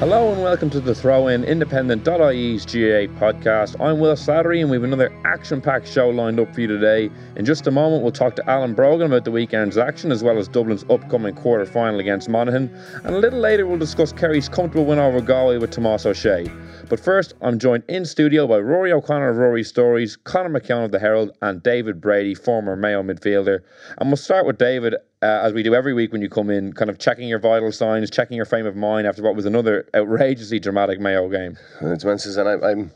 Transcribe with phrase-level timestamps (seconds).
[0.00, 3.78] Hello and welcome to the Throw In Independent.ie's GAA podcast.
[3.78, 7.10] I'm Will Slattery and we have another action packed show lined up for you today.
[7.36, 10.38] In just a moment, we'll talk to Alan Brogan about the weekend's action as well
[10.38, 12.74] as Dublin's upcoming quarter final against Monaghan.
[13.04, 16.50] And a little later, we'll discuss Kerry's comfortable win over Galway with Tomás Ó Sé.
[16.88, 20.92] But first, I'm joined in studio by Rory O'Connor of Rory Stories, Conor McKeown of
[20.92, 23.60] the Herald, and David Brady, former Mayo midfielder.
[23.98, 26.72] And we'll start with David, uh, as we do every week when you come in,
[26.72, 29.86] kind of checking your vital signs, checking your frame of mind after what was another
[29.94, 31.58] outrageously dramatic Mayo game.
[31.82, 32.90] It's Menzies, and I, I'm.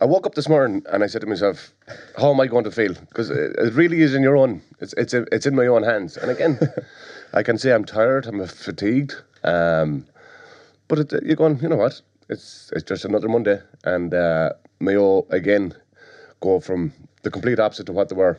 [0.00, 1.72] I woke up this morning and I said to myself,
[2.16, 4.62] "How am I going to feel?" Because it, it really is in your own.
[4.80, 6.16] It's it's it's in my own hands.
[6.16, 6.58] And again,
[7.32, 8.26] I can say I'm tired.
[8.26, 9.14] I'm fatigued.
[9.42, 10.06] Um,
[10.88, 11.58] but it, you're going.
[11.60, 12.00] You know what?
[12.28, 14.50] It's it's just another Monday, and uh,
[14.80, 15.74] Mayo again
[16.40, 18.38] go from the complete opposite to what they were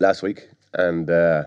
[0.00, 1.44] last week, and uh,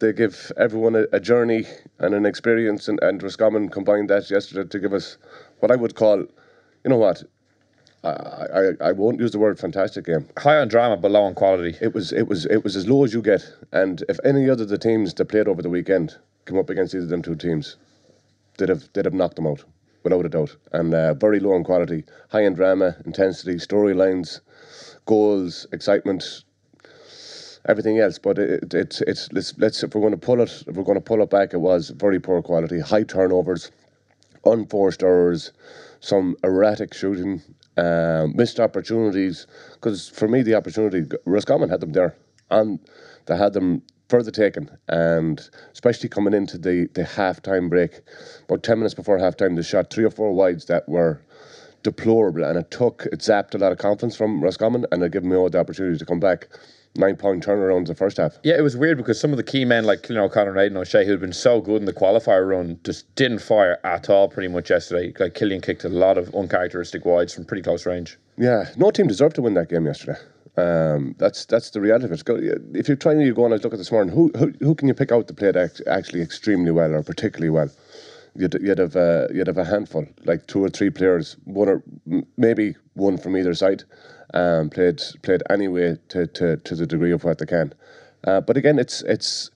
[0.00, 1.64] they give everyone a, a, journey
[1.98, 5.18] and an experience, and, and Roscommon combined that yesterday to give us
[5.60, 7.22] what I would call, you know what,
[8.02, 10.26] I, I, I won't use the word fantastic game.
[10.38, 11.76] High on drama, but low on quality.
[11.82, 13.46] It was it was it was as low as you get.
[13.72, 16.94] And if any other of the teams that played over the weekend come up against
[16.94, 17.76] either of them two teams,
[18.56, 19.64] they'd have they'd have knocked them out
[20.02, 20.56] without a doubt.
[20.72, 24.40] And uh, very low on quality, high in drama, intensity, storylines,
[25.04, 26.44] goals, excitement,
[27.66, 28.18] everything else.
[28.18, 30.98] But it, it, it, let's, let's if we're going to pull it, if we're going
[30.98, 33.70] to pull it back, it was very poor quality, high turnovers,
[34.44, 35.52] unforced errors,
[36.00, 37.42] some erratic shooting,
[37.76, 39.46] uh, missed opportunities.
[39.74, 42.16] Because for me, the opportunity, Roscommon had them there,
[42.50, 42.78] and
[43.26, 48.00] they had them further taken, and especially coming into the the half time break,
[48.44, 51.22] about ten minutes before half time, they shot three or four wides that were
[51.82, 55.22] deplorable, and it took it zapped a lot of confidence from Roscommon, and it gave
[55.22, 56.48] me all the opportunity to come back.
[56.96, 58.38] Nine point turnaround the first half.
[58.42, 60.76] Yeah, it was weird because some of the key men like Cillian O'Connor and Aidan
[60.76, 64.28] O'Shea, who had been so good in the qualifier run, just didn't fire at all
[64.28, 65.12] pretty much yesterday.
[65.18, 68.18] Like Cillian kicked a lot of uncharacteristic wides from pretty close range.
[68.36, 70.18] Yeah, no team deserved to win that game yesterday.
[70.56, 72.62] Um, that's that's the reality of it.
[72.74, 74.88] If you're trying to go on and look at this morning, who, who who can
[74.88, 77.70] you pick out that played actually extremely well or particularly well?
[78.34, 81.82] You'd, you'd have uh, you'd have a handful, like two or three players, one or
[82.36, 83.84] maybe one from either side,
[84.34, 87.72] um, played played anyway to, to, to the degree of what they can.
[88.24, 89.50] Uh, but again, it's it's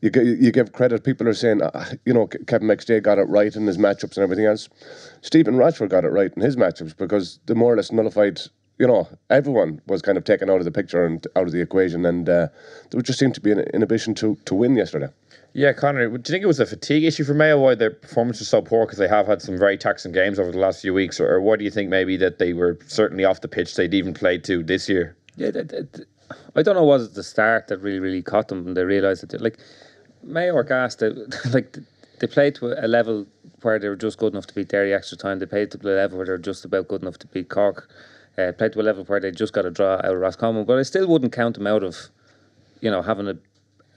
[0.00, 1.04] you you give credit.
[1.04, 4.24] People are saying, uh, you know, Kevin McStay got it right in his matchups and
[4.24, 4.68] everything else.
[5.22, 8.40] Stephen Rochford got it right in his matchups because the more or less nullified
[8.78, 11.60] you know, everyone was kind of taken out of the picture and out of the
[11.60, 12.48] equation, and uh,
[12.90, 15.08] there just seemed to be an inhibition to, to win yesterday.
[15.58, 18.38] Yeah, Conor, do you think it was a fatigue issue for Mayo why their performance
[18.38, 20.94] was so poor because they have had some very taxing games over the last few
[20.94, 23.92] weeks, or, what do you think maybe that they were certainly off the pitch they'd
[23.92, 25.16] even played to this year?
[25.36, 25.50] Yeah,
[26.54, 29.28] I don't know was it the start that really really caught them and they realised
[29.28, 29.58] that like
[30.22, 31.02] Mayo or gassed
[31.52, 31.78] like
[32.20, 33.26] they played to a level
[33.62, 35.38] where they were just good enough to beat Derry extra time.
[35.38, 37.88] They played to the level where they're just about good enough to beat Cork
[38.38, 40.64] uh, played to a level where they just got a draw out of Roscommon.
[40.64, 41.96] But I still wouldn't count them out of,
[42.80, 43.36] you know, having a,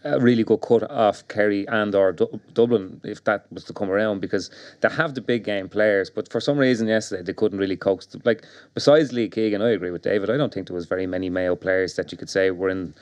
[0.03, 3.89] a really good cut off Kerry and or du- Dublin if that was to come
[3.89, 4.49] around because
[4.81, 6.09] they have the big game players.
[6.09, 8.07] But for some reason yesterday they couldn't really coax.
[8.07, 8.21] Them.
[8.25, 10.29] Like besides Lee Keegan, I agree with David.
[10.29, 12.93] I don't think there was very many Mayo players that you could say were in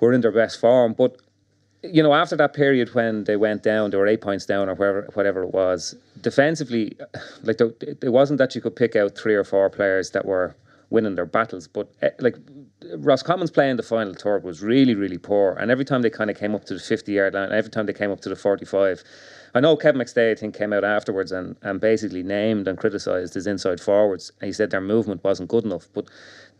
[0.00, 0.92] were in their best form.
[0.92, 1.16] But
[1.82, 4.74] you know, after that period when they went down, they were eight points down or
[4.74, 5.94] whatever, whatever it was.
[6.20, 6.96] Defensively,
[7.42, 10.54] like it wasn't that you could pick out three or four players that were
[10.90, 12.36] winning their battles, but eh, like
[12.96, 15.56] Roscommon's play in the final third was really, really poor.
[15.58, 17.92] And every time they kind of came up to the fifty-yard line, every time they
[17.92, 19.02] came up to the forty-five,
[19.54, 23.34] I know Kevin McStay I think came out afterwards and, and basically named and criticised
[23.34, 24.32] his inside forwards.
[24.40, 26.06] And he said their movement wasn't good enough, but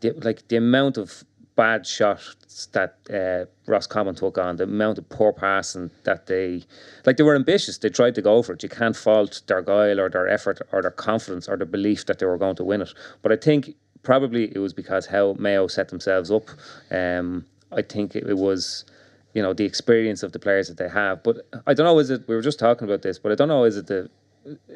[0.00, 1.24] the, like the amount of
[1.56, 6.64] bad shots that uh, Roscommon took on, the amount of poor passing that they,
[7.06, 7.78] like they were ambitious.
[7.78, 8.62] They tried to go for it.
[8.62, 12.18] You can't fault their guile or their effort or their confidence or their belief that
[12.18, 12.92] they were going to win it.
[13.22, 16.48] But I think probably it was because how Mayo set themselves up.
[16.90, 18.84] Um, I think it, it was
[19.32, 21.22] you know the experience of the players that they have.
[21.22, 21.98] But I don't know.
[21.98, 22.28] Is it?
[22.28, 23.64] We were just talking about this, but I don't know.
[23.64, 24.08] Is it the?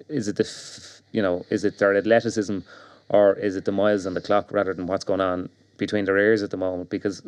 [0.09, 0.49] Is it the?
[1.13, 2.59] You know, is it their athleticism,
[3.09, 6.19] or is it the miles on the clock rather than what's going on between their
[6.19, 6.91] ears at the moment?
[6.91, 7.23] Because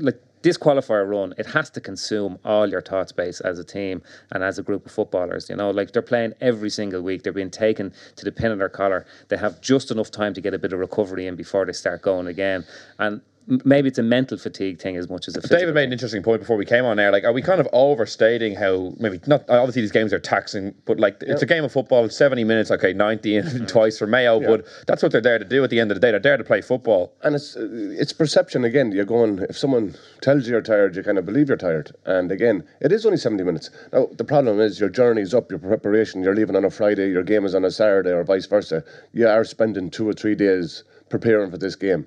[0.00, 4.02] like this qualifier run, it has to consume all your thought space as a team
[4.32, 5.50] and as a group of footballers.
[5.50, 7.22] You know, like they're playing every single week.
[7.22, 9.06] They're being taken to the pin of their collar.
[9.28, 12.02] They have just enough time to get a bit of recovery in before they start
[12.02, 12.64] going again.
[12.98, 13.20] And
[13.64, 16.40] maybe it's a mental fatigue thing as much as a David made an interesting point
[16.40, 17.10] before we came on air.
[17.10, 19.48] Like, are we kind of overstating how maybe not?
[19.48, 22.08] Obviously, these games are taxing, but like it's a game of football.
[22.08, 25.64] Seventy minutes, okay, ninety and twice for Mayo, but that's what they're there to do.
[25.64, 27.12] At the end of the day, they're there to play football.
[27.22, 28.92] And it's uh, it's perception again.
[28.92, 31.92] You're going if someone tells you you're tired, you kind of believe you're tired.
[32.06, 33.70] And again, it is only seventy minutes.
[33.92, 36.22] Now the problem is your journey's up, your preparation.
[36.22, 38.84] You're leaving on a Friday, your game is on a Saturday, or vice versa.
[39.12, 42.06] You are spending two or three days preparing for this game.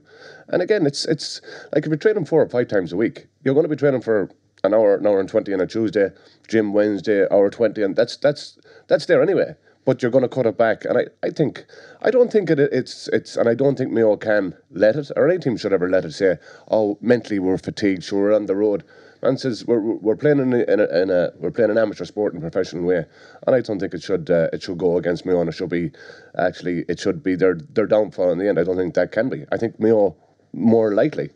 [0.50, 1.42] And again, it's it's
[1.74, 4.02] like if you're training four or five times a week, you're going to be training
[4.02, 4.30] for
[4.64, 6.10] an hour, an hour and twenty on a Tuesday,
[6.48, 8.58] gym Wednesday, hour twenty, and that's that's
[8.88, 9.56] that's there anyway.
[9.86, 11.66] But you're going to cut it back, and I, I think
[12.02, 15.28] I don't think it, it's it's and I don't think Mayo can let it or
[15.28, 16.38] any team should ever let it say,
[16.72, 18.84] oh, mentally we're fatigued, so we're on the road.
[19.22, 22.06] Man says we're, we're playing in a, in a, in a we're playing an amateur
[22.06, 23.06] sport in a professional way,
[23.46, 25.70] and I don't think it should uh, it should go against Mayo, and it should
[25.70, 25.92] be
[26.38, 28.60] actually it should be their their downfall in the end.
[28.60, 29.46] I don't think that can be.
[29.52, 30.16] I think Mayo
[30.54, 31.30] more likely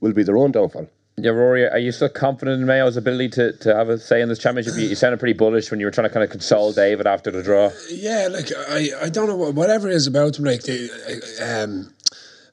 [0.00, 0.88] will be their own downfall.
[1.16, 4.28] Yeah, Rory, are you still confident in Mayo's ability to, to have a say in
[4.28, 4.74] this championship?
[4.76, 7.30] You, you sounded pretty bullish when you were trying to kind of console David after
[7.30, 7.70] the draw.
[7.88, 10.44] Yeah, like I, I don't know what, whatever it is about them.
[10.44, 10.88] Like they,
[11.40, 11.94] um,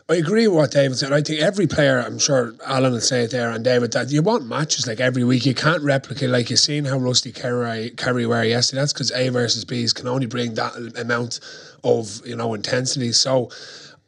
[0.07, 1.11] I agree with what David said.
[1.11, 4.21] I think every player, I'm sure Alan will say it there, and David, that you
[4.21, 5.45] want matches like every week.
[5.45, 8.81] You can't replicate, like you've seen how rusty Kerry, Kerry were yesterday.
[8.81, 11.39] That's because A versus B's can only bring that amount
[11.83, 13.11] of, you know, intensity.
[13.11, 13.49] So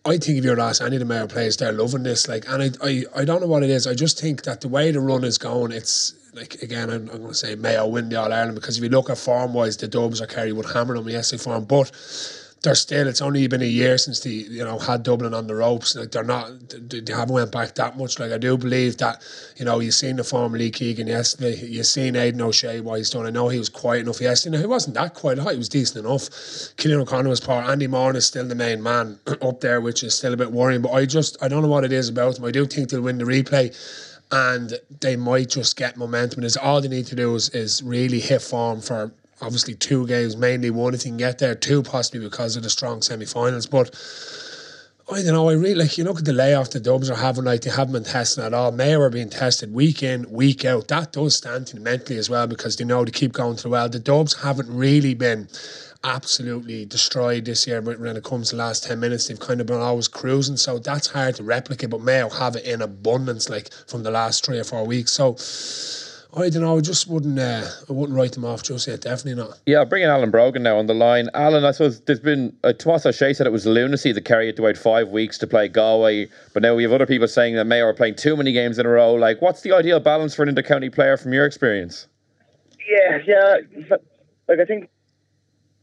[0.05, 2.27] I think if you're asked any of the Mayo players, they're loving this.
[2.27, 3.88] Like, and I, I, I don't know what it is.
[3.88, 7.19] I just think that the way the run is going, it's like again, I'm, I'm
[7.19, 9.77] going to say Mayo win the All Ireland because if you look at form wise,
[9.77, 11.91] the Dubs or Kerry would hammer them yesterday form, but
[12.63, 13.07] they're still.
[13.07, 15.95] It's only been a year since they you know had Dublin on the ropes.
[15.95, 16.50] Like they're not.
[16.69, 18.19] They haven't went back that much.
[18.19, 19.21] Like I do believe that
[19.57, 21.56] you know you've seen the former Lee Keegan yesterday.
[21.56, 23.25] You've seen Aidan O'Shea what he's done.
[23.25, 24.57] I know he was quiet enough yesterday.
[24.60, 25.39] he wasn't that quiet.
[25.39, 26.21] He was decent enough.
[26.21, 27.62] Cillian O'Connor was poor.
[27.62, 30.81] Andy Moran is still the main man up there, which is still a bit worrying.
[30.81, 32.45] But I just I don't know what it is about him.
[32.45, 33.75] I do think they'll win the replay
[34.31, 36.44] and they might just get momentum.
[36.44, 39.12] And all they need to do is, is really hit form for
[39.44, 42.69] obviously two games, mainly one if you can get there, two possibly because of the
[42.69, 43.68] strong semi-finals.
[43.68, 43.94] But
[45.12, 45.50] I don't know.
[45.50, 47.44] I really like you look at the layoff the Dubs are having.
[47.44, 48.72] Like they haven't been testing at all.
[48.72, 50.88] Mayo are being tested week in, week out.
[50.88, 53.90] That does stand to mentally as well because they know to keep going through well.
[53.90, 55.50] The Dubs haven't really been
[56.06, 59.62] absolutely destroyed this year but when it comes to the last 10 minutes they've kind
[59.62, 63.50] of been always cruising so that's hard to replicate but Mayo have it in abundance
[63.50, 65.38] like from the last three or four weeks so
[66.35, 66.77] I don't know.
[66.77, 67.38] I just wouldn't.
[67.38, 69.01] Uh, I wouldn't write them off just yet.
[69.01, 69.59] Definitely not.
[69.68, 71.30] Yeah, I'll bring in Alan Brogan now on the line.
[71.35, 74.47] Alan, I suppose there's been uh, Tomás Ó Sé said it was lunacy that Kerry
[74.47, 77.56] had to wait five weeks to play Galway, but now we have other people saying
[77.56, 79.13] that Mayo are playing too many games in a row.
[79.13, 82.07] Like, what's the ideal balance for an intercounty player from your experience?
[82.89, 83.57] Yeah, yeah.
[84.47, 84.90] Like I think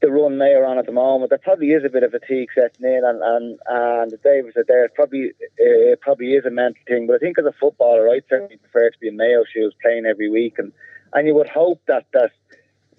[0.01, 2.87] the run Mayo on at the moment, there probably is a bit of fatigue setting
[2.87, 7.07] in, and and and David said there, it probably it probably is a mental thing.
[7.07, 10.07] But I think as a footballer, I certainly prefer to be in Mayo shoes, playing
[10.07, 10.73] every week, and
[11.13, 12.31] and you would hope that that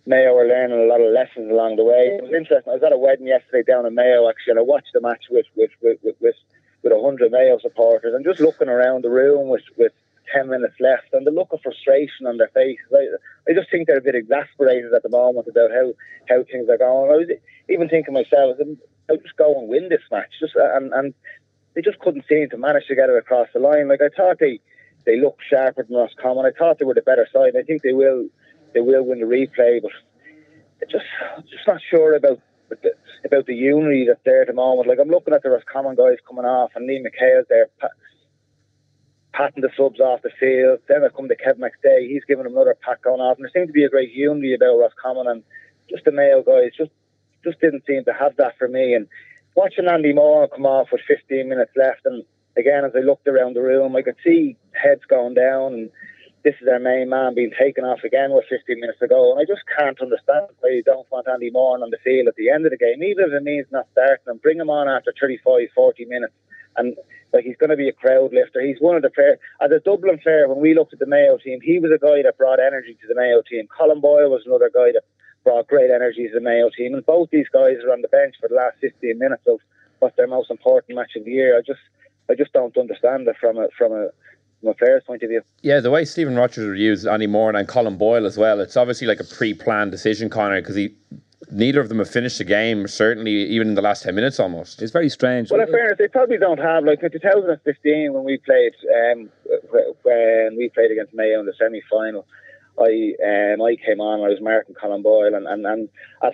[0.05, 2.17] Mayo are learning a lot of lessons along the way.
[2.17, 2.71] It was interesting.
[2.71, 5.25] I was at a wedding yesterday down in Mayo actually, and I watched the match
[5.29, 6.35] with with with with with,
[6.83, 9.93] with a hundred Mayo supporters, and just looking around the room with with
[10.33, 12.85] 10 minutes left and the look of frustration on their faces.
[12.93, 15.93] I, I just think they're a bit exasperated at the moment about how,
[16.29, 17.11] how things are going.
[17.11, 17.29] I was
[17.69, 18.57] even thinking myself,
[19.09, 20.31] I'll just go and win this match.
[20.39, 21.13] Just and, and
[21.73, 23.87] they just couldn't seem to manage to get it across the line.
[23.87, 24.59] Like I thought they,
[25.05, 26.45] they looked sharper than Roscommon.
[26.45, 27.55] I thought they were the better side.
[27.57, 28.27] I think they will
[28.73, 29.91] they will win the replay, but
[30.89, 31.05] just
[31.49, 32.93] just not sure about the,
[33.25, 34.87] about the unity that's there at the moment.
[34.87, 37.67] Like I'm looking at the Roscommon guys coming off, and Liam McHale's there
[39.33, 40.79] patting the subs off the field.
[40.87, 42.07] Then I come to Kevin McStay.
[42.07, 43.37] He's giving him another pat going off.
[43.37, 45.43] And there seemed to be a great unity about Roscommon and
[45.89, 46.91] just the male guys just
[47.43, 48.93] just didn't seem to have that for me.
[48.93, 49.07] And
[49.55, 52.23] watching Andy Moran come off with 15 minutes left, and
[52.57, 55.89] again as I looked around the room, I could see heads going down, and
[56.43, 59.31] this is our main man being taken off again with 15 minutes to go.
[59.31, 62.35] And I just can't understand why you don't want Andy Moran on the field at
[62.35, 64.39] the end of the game, even if it means not starting him.
[64.41, 66.33] Bring him on after 35, 40 minutes
[66.77, 66.95] and
[67.33, 68.61] like he's going to be a crowd lifter.
[68.61, 70.47] He's one of the fair as a Dublin fair.
[70.47, 73.07] When we looked at the Mayo team, he was a guy that brought energy to
[73.07, 73.67] the Mayo team.
[73.67, 75.03] Colm Boyle was another guy that
[75.43, 78.35] brought great energy to the Mayo team, and both these guys are on the bench
[78.39, 79.59] for the last 15 minutes of
[79.99, 81.57] what's their most important match of the year.
[81.57, 81.79] I just
[82.29, 84.09] I just don't understand it from a from a
[84.59, 85.41] from a player's point of view.
[85.61, 89.07] Yeah, the way Stephen Rochford reviews Andy Moran and Colm Boyle as well, it's obviously
[89.07, 90.95] like a pre-planned decision, Conor, because he
[91.49, 94.81] neither of them have finished the game, certainly even in the last 10 minutes almost.
[94.81, 95.51] It's very strange.
[95.51, 98.73] Well, in fairness, they probably don't have, like in 2015 when we played
[99.13, 99.29] um,
[100.03, 102.25] when we played against Mayo in the semi final,
[102.79, 105.89] I um, I came on, I was marking Colm Boyle, and, and, and
[106.23, 106.33] at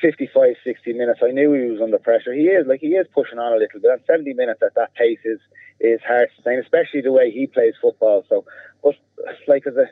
[0.00, 2.32] 55, 60 minutes, I knew he was under pressure.
[2.32, 4.94] He is, like, he is pushing on a little bit, and 70 minutes at that
[4.94, 5.40] pace is,
[5.80, 8.24] is hard to sustain, especially the way he plays football.
[8.28, 8.44] So,
[8.82, 8.94] but
[9.46, 9.86] like as a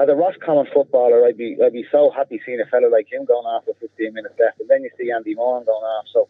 [0.00, 3.24] as a Roscommon footballer, I'd be I'd be so happy seeing a fellow like him
[3.24, 6.06] going off with 15 minutes left, and then you see Andy Moran going off.
[6.12, 6.28] So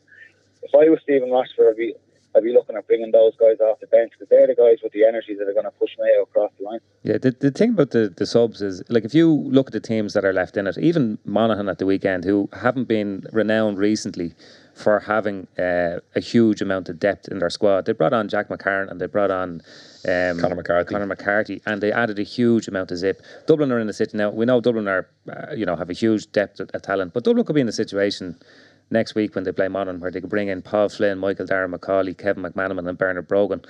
[0.63, 1.95] if I was Stephen Rochford, I'd be
[2.37, 4.93] I'd be looking at bringing those guys off the bench because they're the guys with
[4.93, 6.81] the energy that are going to push Mayo across the line.
[7.03, 9.81] Yeah, the, the thing about the, the subs is like if you look at the
[9.81, 13.79] teams that are left in it, even Monaghan at the weekend, who haven't been renowned
[13.79, 14.35] recently
[14.75, 18.49] for having uh, a huge amount of depth in their squad, they brought on Jack
[18.49, 19.61] McCarron and they brought on
[20.07, 20.93] um, Conor McCarthy.
[20.93, 23.21] Conor McCarthy, and they added a huge amount of zip.
[23.47, 24.31] Dublin are in the city now.
[24.31, 27.25] We know Dublin are, uh, you know, have a huge depth of, of talent, but
[27.25, 28.39] Dublin could be in a situation
[28.91, 31.71] next week when they play Monaghan where they could bring in Paul Flynn, Michael Darragh
[31.71, 33.63] Macauley, Kevin McManaman, and Bernard Brogan.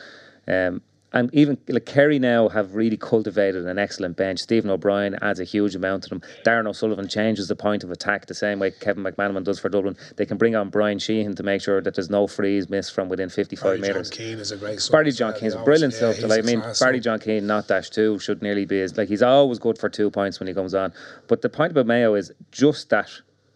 [0.47, 0.83] Um,
[1.13, 4.41] and even like Kerry now have really cultivated an excellent bench.
[4.41, 6.23] Stephen O'Brien adds a huge amount to them.
[6.45, 9.97] Darran O'Sullivan changes the point of attack the same way Kevin McManaman does for Dublin.
[10.17, 13.09] They can bring on Brian Sheehan to make sure that there's no frees missed from
[13.09, 13.89] within 55 metres.
[13.89, 14.03] Barry.
[14.03, 15.33] John Keane is a great sub Barry John.
[15.33, 17.01] Keane's He brilliant yeah, like, I mean, Barry.
[17.01, 20.11] John Keane, not dash two, should nearly be as like he's always good for two
[20.11, 20.93] points when he comes on.
[21.27, 23.09] But the point about Mayo is just that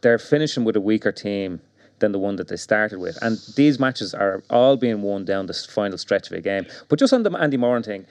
[0.03, 1.61] they're finishing with a weaker team
[2.01, 5.47] than the one that they started with, and these matches are all being won down
[5.47, 6.67] the final stretch of a game.
[6.89, 8.07] But just on the Andy Moran thing,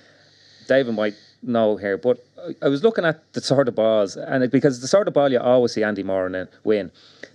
[0.67, 2.17] David might know here, but
[2.61, 5.39] I- was looking at the sort of balls, and because the sort of ball you
[5.39, 6.91] always see Andy Moran win,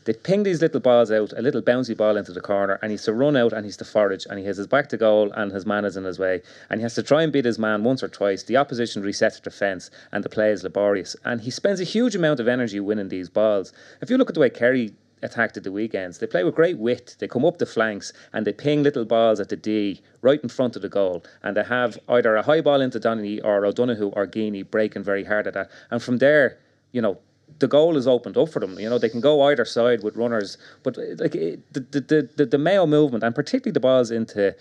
[0.06, 3.02] they ping these little balls out, a little bouncy ball into the corner, and he's
[3.02, 5.52] to run out and he's to forage, and he has his back to goal, and
[5.52, 7.84] his man is in his way, and he has to try and beat his man
[7.84, 8.44] once or twice.
[8.44, 12.40] The opposition resets defence, and the play is laborious, and he spends a huge amount
[12.40, 13.72] of energy winning these balls.
[14.00, 16.18] If you look at the way Kerry attacked at the weekends.
[16.18, 17.16] They play with great wit.
[17.18, 20.48] They come up the flanks and they ping little balls at the D right in
[20.48, 21.24] front of the goal.
[21.42, 25.24] And they have either a high ball into Donaghy or O'Donoghue or Geaney breaking very
[25.24, 25.70] hard at that.
[25.90, 26.58] And from there,
[26.92, 27.18] you know,
[27.58, 28.78] the goal is opened up for them.
[28.78, 30.58] You know, they can go either side with runners.
[30.82, 34.54] But uh, like the, the, the, the Mayo movement and particularly the balls into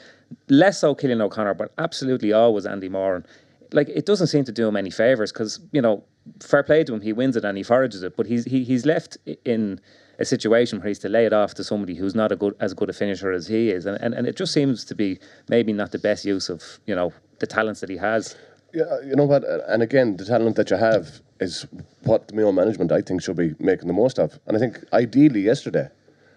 [0.49, 3.25] less so Cillian O'Connor, but absolutely always Andy Moran.
[3.71, 6.03] Like it doesn't seem to do him any favors because you know,
[6.41, 8.85] fair play to him, he wins it and he forages it, but he's he, he's
[8.85, 9.81] left in
[10.17, 12.73] a situation where he's to lay it off to somebody who's not a good as
[12.73, 15.73] good a finisher as he is, and, and and it just seems to be maybe
[15.73, 18.35] not the best use of you know the talents that he has.
[18.73, 19.43] Yeah, you know what?
[19.67, 21.65] And again, the talent that you have is
[22.03, 24.39] what the Mayo management, I think, should be making the most of.
[24.47, 25.89] And I think ideally yesterday,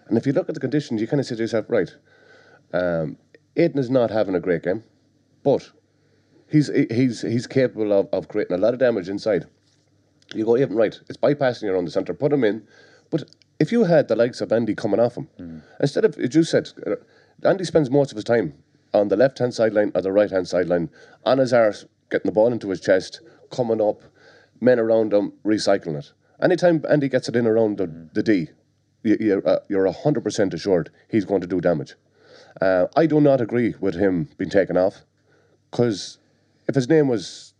[0.07, 1.89] and if you look at the conditions, you kind of say to yourself, right,
[2.73, 3.17] um,
[3.55, 4.83] Aidan is not having a great game,
[5.43, 5.71] but
[6.49, 9.45] he's he's he's capable of, of creating a lot of damage inside.
[10.33, 12.67] You go, Aidan, right, it's bypassing you around the centre, put him in.
[13.09, 13.23] But
[13.59, 15.27] if you had the likes of Andy coming off him,
[15.79, 16.69] instead of, as you said,
[17.43, 18.53] Andy spends most of his time
[18.93, 20.89] on the left hand sideline or the right hand sideline,
[21.25, 24.01] on his arse, getting the ball into his chest, coming up,
[24.61, 26.11] men around him, recycling it.
[26.41, 28.47] Anytime Andy gets it in around the, the D,
[29.03, 31.95] you, you're, uh, you're 100% assured he's going to do damage.
[32.61, 35.01] Uh, I do not agree with him being taken off
[35.71, 36.17] because
[36.67, 37.53] if his name was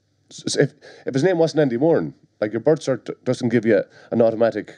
[0.55, 0.73] if
[1.05, 4.77] if his name wasn't Andy Moran, like your birth cert doesn't give you an automatic,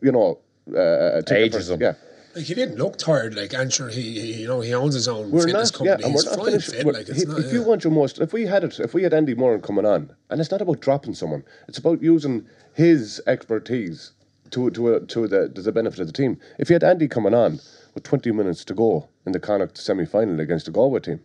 [0.00, 0.38] you know,
[0.70, 1.94] uh, ticket for- Yeah,
[2.34, 3.34] Like he didn't look tired.
[3.34, 5.84] Like I'm sure he, he you know, he owns his own we're fitness not.
[5.84, 6.04] Yeah, company.
[6.04, 6.70] and He's we're not flying finished.
[6.70, 6.84] fit.
[6.84, 7.38] but Like it's if, not.
[7.40, 7.66] if you yeah.
[7.66, 10.40] want your most, if we had it, if we had Andy Moran coming on, and
[10.40, 14.12] it's not about dropping someone, it's about using his expertise
[14.50, 16.38] to to uh, to the to the benefit of the team.
[16.58, 17.60] If you had Andy coming on
[17.94, 21.20] with 20 minutes to go in the Connacht semi final against the Galway team,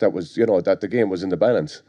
[0.00, 1.82] that was you know that the game was in the balance.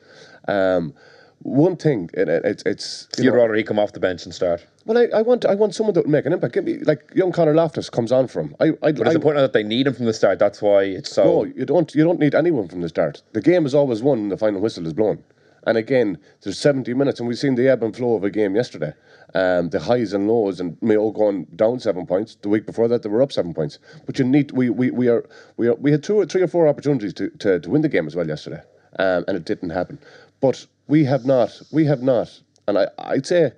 [0.48, 0.94] Um,
[1.40, 4.24] one thing, it, it, it's it's you You'd know, rather he come off the bench
[4.26, 4.66] and start.
[4.86, 6.54] Well, I, I want I want someone that would make an impact.
[6.54, 8.56] Give me like young Conor Loftus comes on from.
[8.60, 10.40] I I, But I it's important that they need him from the start.
[10.40, 11.24] That's why it's so.
[11.24, 11.94] no, you don't.
[11.96, 13.22] You don't need anyone from the start.
[13.34, 15.24] The game is always won when the final whistle is blown.
[15.66, 18.54] And again, there's 70 minutes, and we've seen the ebb and flow of a game
[18.54, 18.92] yesterday.
[19.34, 22.36] Um, the highs and lows, and Mayo going down seven points.
[22.42, 23.80] The week before that, they were up seven points.
[24.06, 24.52] But you need.
[24.52, 27.30] We we, we are we are we had two or three or four opportunities to,
[27.30, 28.62] to, to win the game as well yesterday,
[29.00, 29.98] um, and it didn't happen.
[30.42, 31.62] But we have not.
[31.72, 32.42] We have not.
[32.68, 33.54] And I I'd say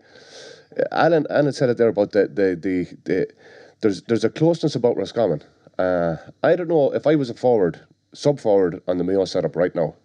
[0.92, 3.28] Alan Alan said it there about the the the, the
[3.82, 5.44] there's there's a closeness about Roscommon.
[5.78, 7.82] Uh, I don't know if I was a forward
[8.16, 9.96] sub forward on the Mayo setup right now,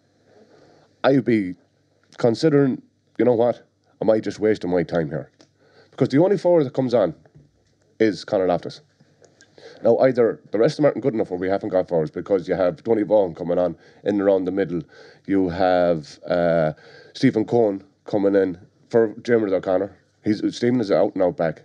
[1.05, 1.55] I'd be
[2.19, 2.83] considering,
[3.19, 3.63] you know what,
[4.03, 5.31] am I just wasting my time here?
[5.91, 7.15] Because the only forward that comes on
[7.99, 8.81] is Conor Loftus.
[9.83, 12.49] Now, either the rest of them aren't good enough or we haven't got forwards because
[12.49, 14.83] you have Tony Vaughan coming on in and around the middle.
[15.27, 16.73] You have uh,
[17.15, 18.59] Stephen Coen coming in
[18.89, 19.97] for Jeremy O'Connor.
[20.25, 21.63] He's, Stephen is an out and out back.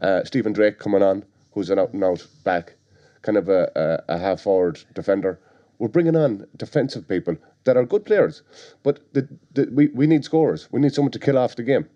[0.00, 2.74] Uh, Stephen Drake coming on, who's an out and out back,
[3.22, 3.70] kind of a,
[4.08, 5.40] a, a half forward defender.
[5.78, 8.42] We're bringing on defensive people that are good players,
[8.82, 10.68] but the, the, we, we need scorers.
[10.70, 11.88] We need someone to kill off the game.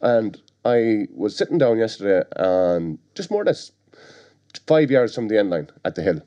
[0.00, 3.72] And I was sitting down yesterday and just more or less
[4.66, 6.22] five yards from the end line at the hill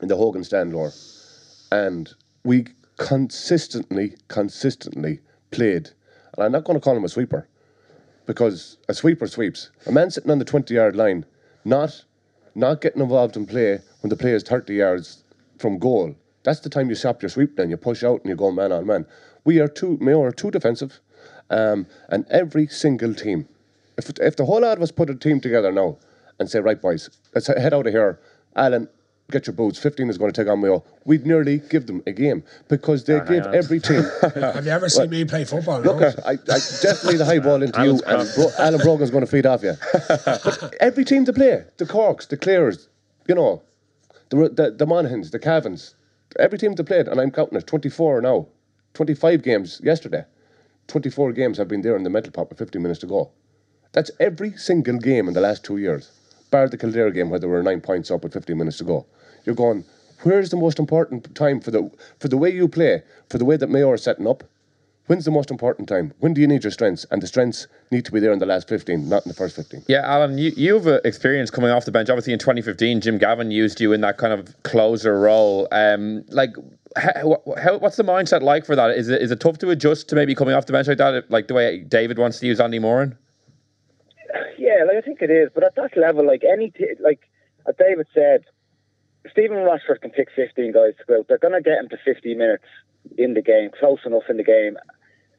[0.00, 0.92] in the Hogan stand lower.
[1.70, 2.10] And
[2.44, 5.20] we consistently, consistently
[5.50, 5.90] played.
[6.36, 7.48] And I'm not going to call him a sweeper
[8.26, 9.70] because a sweeper sweeps.
[9.86, 11.24] A man sitting on the 20 yard line,
[11.64, 12.04] not
[12.54, 15.24] not getting involved in play when the play is 30 yards
[15.58, 16.14] from goal.
[16.42, 17.70] That's the time you stop your sweep then.
[17.70, 19.06] You push out and you go man on man.
[19.44, 21.00] We are too, Mayo are too defensive.
[21.50, 23.48] Um, and every single team,
[23.98, 25.98] if, if the whole lot us put a team together now
[26.38, 28.20] and say, right, boys, let's head out of here.
[28.56, 28.88] Alan,
[29.30, 29.78] get your boots.
[29.78, 30.84] 15 is going to take on Mayo.
[31.04, 34.04] We'd nearly give them a game because they give every team.
[34.34, 35.80] Have you ever seen me play football?
[35.80, 36.12] Look, no?
[36.24, 36.36] I, I
[36.82, 39.62] definitely the high ball into Alan's you, and Bro- Alan Brogan's going to feed off
[39.62, 39.74] you.
[40.08, 42.88] but every team to play, the Corks, the Clears,
[43.28, 43.62] you know,
[44.30, 45.94] the the, the Monaghan's, the Cavans,
[46.38, 48.46] every team to play, and I'm counting it 24 now,
[48.94, 50.24] 25 games yesterday.
[50.86, 53.32] 24 games have been there in the mental pot with 15 minutes to go.
[53.92, 56.12] That's every single game in the last two years,
[56.50, 59.06] bar the Kildare game where there were nine points up with 15 minutes to go.
[59.46, 59.84] You're going,
[60.24, 63.56] where's the most important time for the for the way you play, for the way
[63.56, 64.42] that Mayo are setting up?
[65.06, 66.12] When's the most important time?
[66.18, 67.06] When do you need your strengths?
[67.12, 69.54] And the strengths need to be there in the last 15, not in the first
[69.54, 69.84] 15.
[69.86, 72.10] Yeah, Alan, you, you have uh, experience coming off the bench.
[72.10, 75.68] Obviously, in 2015, Jim Gavin used you in that kind of closer role.
[75.70, 76.50] Um, like,
[76.96, 78.90] how, how, what's the mindset like for that?
[78.90, 81.30] Is it is it tough to adjust to maybe coming off the bench like that,
[81.30, 83.16] like the way David wants to use Andy Moran?
[84.58, 87.20] Yeah, like I think it is, but at that level, like any, t- like
[87.68, 88.44] as David said,
[89.30, 91.24] Stephen Rochford can pick 15 guys to go.
[91.28, 92.64] They're going to get him to 15 minutes
[93.16, 94.76] in the game, close enough in the game,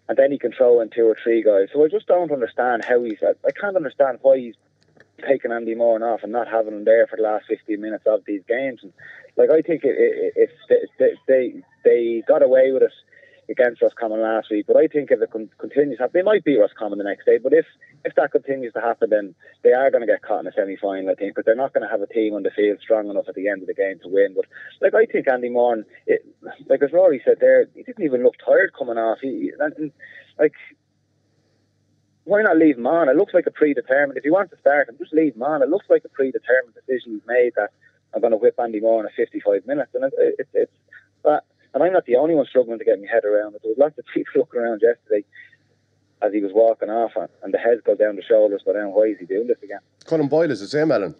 [0.09, 1.67] and then he can throw in two or three guys.
[1.73, 3.17] So I just don't understand how he's.
[3.21, 4.55] I can't understand why he's
[5.27, 8.21] taking Andy Moran off and not having him there for the last 15 minutes of
[8.25, 8.79] these games.
[8.83, 8.93] And
[9.35, 12.91] like I think it, it, it, if they, they they got away with it
[13.49, 16.97] against Roscommon last week, but I think if it con- continues, they might beat Roscommon
[16.97, 17.37] the next day.
[17.37, 17.65] But if
[18.03, 20.75] if that continues to happen, then they are going to get caught in a semi
[20.75, 21.09] final.
[21.09, 23.25] I think, because they're not going to have a team on the field strong enough
[23.27, 24.35] at the end of the game to win.
[24.35, 24.45] But
[24.81, 26.25] like I think Andy Moran, it,
[26.67, 29.19] like as Rory said there, he didn't even look tired coming off.
[29.21, 29.91] He and, and
[30.37, 30.53] like
[32.25, 33.07] why not leave him on?
[33.07, 34.17] It looks like a predetermined.
[34.17, 35.63] If you want to start him, just leave him on.
[35.63, 37.71] It looks like a predetermined decision he's made that
[38.13, 40.71] I'm going to whip Andy Moran in 55 minutes, and it, it, it, it's
[41.23, 41.45] but.
[41.77, 43.61] And I'm not the only one struggling to get my head around it.
[43.61, 45.23] There was lots of people looking around yesterday
[46.23, 47.11] as he was walking off,
[47.43, 49.81] and the heads go down the shoulders, but then why is he doing this again?
[50.05, 51.13] Colm Boyle is the same, Alan.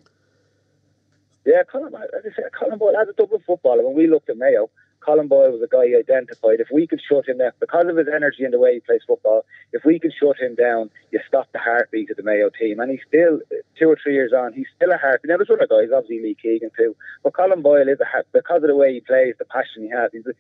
[1.46, 4.38] Yeah, Colm, as I said, Colm Boyle, as a Dublin footballer, when we looked at
[4.38, 4.72] Mayo,
[5.08, 6.60] Colm Boyle was a guy he identified.
[6.60, 9.02] If we could shut him down, because of his energy and the way he plays
[9.08, 12.82] football, if we could shut him down, you stop the heartbeat of the Mayo team.
[12.82, 13.40] And he's still,
[13.80, 15.30] two or three years on, he's still a heartbeat.
[15.30, 18.64] Now, there's other guys, obviously Lee Keegan too, but Colm Boyle is a heart, because
[18.64, 20.34] of the way he plays, the passion he has, he's, a,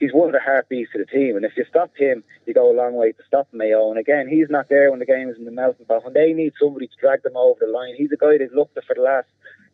[0.00, 1.36] he's one of the heartbeats of the team.
[1.36, 3.90] And if you stop him, you go a long way to stop Mayo.
[3.90, 6.04] And again, he's not there when the game is in the melting pot.
[6.04, 8.78] When they need somebody to drag them over the line, he's a guy they've looked
[8.78, 9.28] at for the last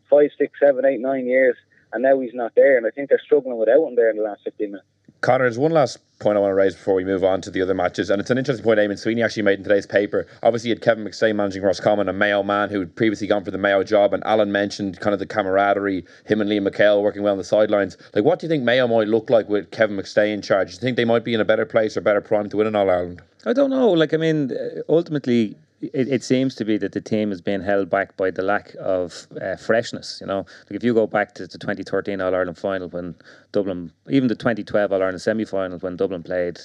[0.09, 1.55] five, six, seven, eight, nine years
[1.93, 2.77] and now he's not there.
[2.77, 4.87] And I think they're struggling without him there in the last 15 minutes.
[5.23, 7.61] Conor, there's one last point I want to raise before we move on to the
[7.61, 10.27] other matches, and it's an interesting point Eamonn Sweeney actually made in today's paper.
[10.43, 13.51] Obviously, you had Kevin McStay managing Roscommon, a Mayo man who had previously gone for
[13.51, 17.23] the Mayo job, and Alan mentioned kind of the camaraderie, him and Liam McHale working
[17.23, 17.95] well on the sidelines.
[18.13, 20.71] Like, what do you think Mayo might look like with Kevin McStay in charge?
[20.71, 22.67] Do you think they might be in a better place or better prime to win
[22.67, 23.21] in All Ireland?
[23.45, 23.91] I don't know.
[23.91, 24.51] Like, I mean,
[24.89, 25.55] ultimately,
[25.93, 28.75] it, it, seems to be that the team is being held back by the lack
[28.79, 30.19] of uh, freshness.
[30.21, 33.15] You know, like if you go back to the 2013 All Ireland final when
[33.51, 36.59] Dublin, even the 2012 All Ireland semi final when Dublin played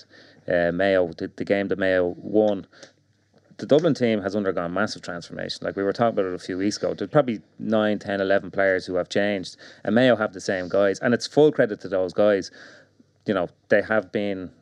[0.47, 2.67] uh, Mayo, the, the, game that Mayo won.
[3.57, 5.67] The Dublin team has undergone massive transformation.
[5.67, 6.95] Like we were talking about it a few weeks ago.
[6.95, 11.01] There's probably 9, 10, 11 players who have changed, and Mayo have the same guys.
[11.01, 12.53] And it's full credit to those guys.
[13.27, 14.53] You know, they have been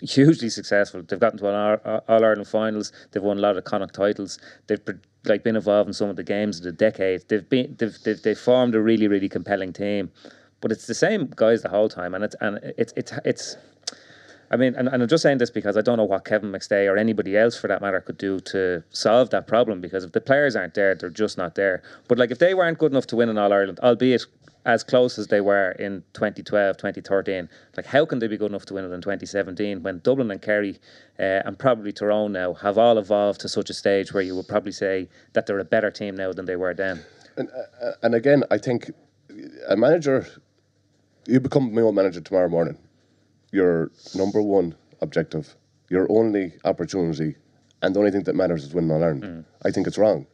[0.00, 1.02] hugely successful.
[1.02, 2.92] They've gotten to an All Ireland finals.
[3.10, 4.38] They've won a lot of Connacht titles.
[4.66, 4.80] They've
[5.24, 7.28] like been involved in some of the games of the decade.
[7.28, 10.10] They've been they've, they've they've formed a really really compelling team.
[10.60, 13.56] But it's the same guys the whole time, and it's and it's it's it's.
[14.52, 16.90] I mean, and, and I'm just saying this because I don't know what Kevin McStay
[16.90, 19.80] or anybody else for that matter could do to solve that problem.
[19.80, 21.82] Because if the players aren't there, they're just not there.
[22.08, 24.26] But like if they weren't good enough to win an All Ireland, albeit
[24.72, 27.48] as close as they were in 2012, 2013.
[27.76, 30.40] Like, how can they be good enough to win it in 2017 when Dublin and
[30.40, 30.78] Kerry
[31.18, 34.48] uh, and probably Tyrone now have all evolved to such a stage where you would
[34.48, 37.04] probably say that they're a better team now than they were then?
[37.36, 38.90] And, uh, and again, I think
[39.68, 40.26] a manager,
[41.26, 42.78] you become my own manager tomorrow morning.
[43.52, 45.56] Your number one objective,
[45.88, 47.36] your only opportunity,
[47.82, 49.24] and the only thing that matters is winning All Ireland.
[49.24, 49.44] Mm.
[49.64, 50.26] I think it's wrong.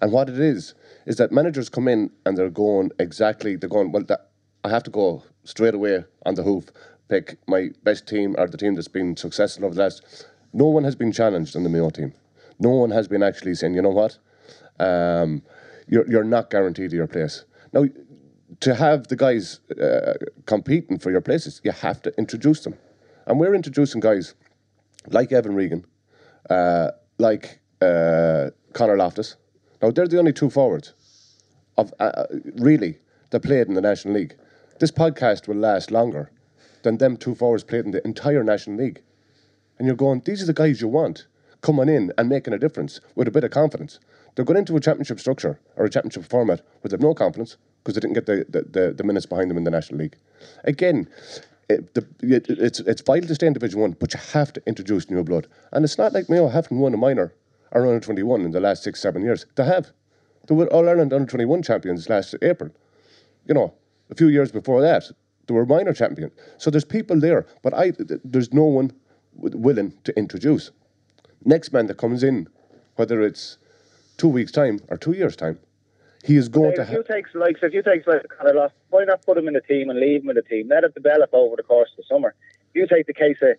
[0.00, 0.74] And what it is,
[1.06, 4.30] is that managers come in and they're going exactly, they're going, well, that,
[4.64, 6.66] I have to go straight away on the hoof,
[7.08, 10.26] pick my best team or the team that's been successful over the last.
[10.52, 12.12] No one has been challenged in the Mayo team.
[12.58, 14.18] No one has been actually saying, you know what,
[14.80, 15.42] um,
[15.86, 17.44] you're, you're not guaranteed your place.
[17.72, 17.84] Now,
[18.60, 20.14] to have the guys uh,
[20.46, 22.76] competing for your places, you have to introduce them.
[23.26, 24.34] And we're introducing guys
[25.08, 25.84] like Evan Regan,
[26.50, 29.36] uh, like uh, Conor Loftus.
[29.80, 30.94] Now, they're the only two forwards
[31.76, 32.98] of uh, uh, really
[33.30, 34.34] that played in the National League.
[34.80, 36.30] This podcast will last longer
[36.82, 39.02] than them two forwards played in the entire National League.
[39.78, 41.26] And you're going, these are the guys you want
[41.60, 43.98] coming in and making a difference with a bit of confidence.
[44.34, 48.00] They're going into a championship structure or a championship format with no confidence because they
[48.00, 50.16] didn't get the, the, the, the, minutes behind them in the National League.
[50.64, 51.08] Again,
[51.68, 54.62] it, the, it, it's, it's vital to stay in Division 1, but you have to
[54.66, 55.48] introduce new blood.
[55.72, 57.32] And it's not like Mayo haven't won a minor
[57.72, 59.46] or under 21 in the last six, seven years.
[59.56, 59.92] They have.
[60.46, 62.70] They were All Ireland under 21 champions last April.
[63.46, 63.74] You know,
[64.10, 65.10] a few years before that,
[65.46, 66.30] they were minor champion.
[66.58, 67.92] So there's people there, but I
[68.24, 68.92] there's no one
[69.34, 70.70] willing to introduce.
[71.44, 72.48] Next man that comes in,
[72.96, 73.58] whether it's
[74.16, 75.58] two weeks' time or two years' time,
[76.24, 76.82] he is going to.
[76.82, 79.54] If you take like if you take like of lost, why not put him in
[79.54, 80.68] the team and leave him in the team?
[80.68, 82.34] Let it develop over the course of the summer.
[82.70, 83.56] If you take the case of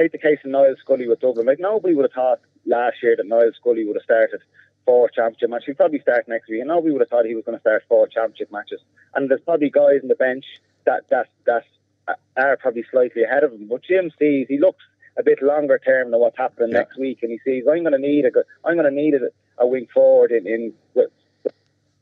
[0.00, 3.14] take the case of Niall Scully with Dublin, like nobody would have thought last year
[3.16, 4.40] that Niall Scully would have started
[4.86, 5.66] four championship matches.
[5.66, 6.60] He'll probably start next week.
[6.60, 8.80] And nobody would have thought he was going to start four championship matches.
[9.14, 10.44] And there's probably guys on the bench
[10.86, 11.64] that that that
[12.36, 13.68] are probably slightly ahead of him.
[13.68, 14.82] But Jim sees he looks
[15.18, 16.78] a bit longer term than what's happening yeah.
[16.78, 18.30] next week, and he sees I'm going to need a
[18.64, 20.72] I'm going to need a, a wing forward in in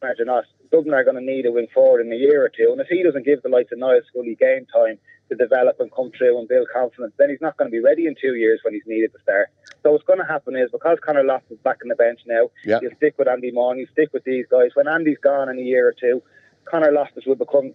[0.00, 0.46] imagine us.
[0.70, 2.88] Dublin are going to need a wing forward in a year or two, and if
[2.88, 6.38] he doesn't give the likes of Niall Scully game time to develop and come through
[6.38, 8.86] and build confidence, then he's not going to be ready in two years when he's
[8.86, 9.50] needed to start.
[9.82, 12.50] So what's going to happen is because Conor Loftus is back on the bench now,
[12.64, 12.78] yeah.
[12.82, 14.70] you'll stick with Andy Moran, you stick with these guys.
[14.74, 16.22] When Andy's gone in a year or two,
[16.64, 17.74] Conor Loftus will become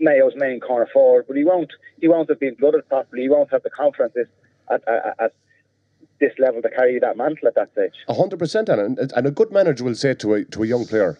[0.00, 1.72] Mayo's main corner forward, but he won't.
[2.00, 3.22] He won't have been blooded properly.
[3.22, 4.14] He won't have the confidence
[4.70, 5.34] at, at, at
[6.20, 7.94] this level to carry that mantle at that stage.
[8.08, 8.96] A hundred percent, Alan.
[8.98, 11.18] And a good manager will say to a to a young player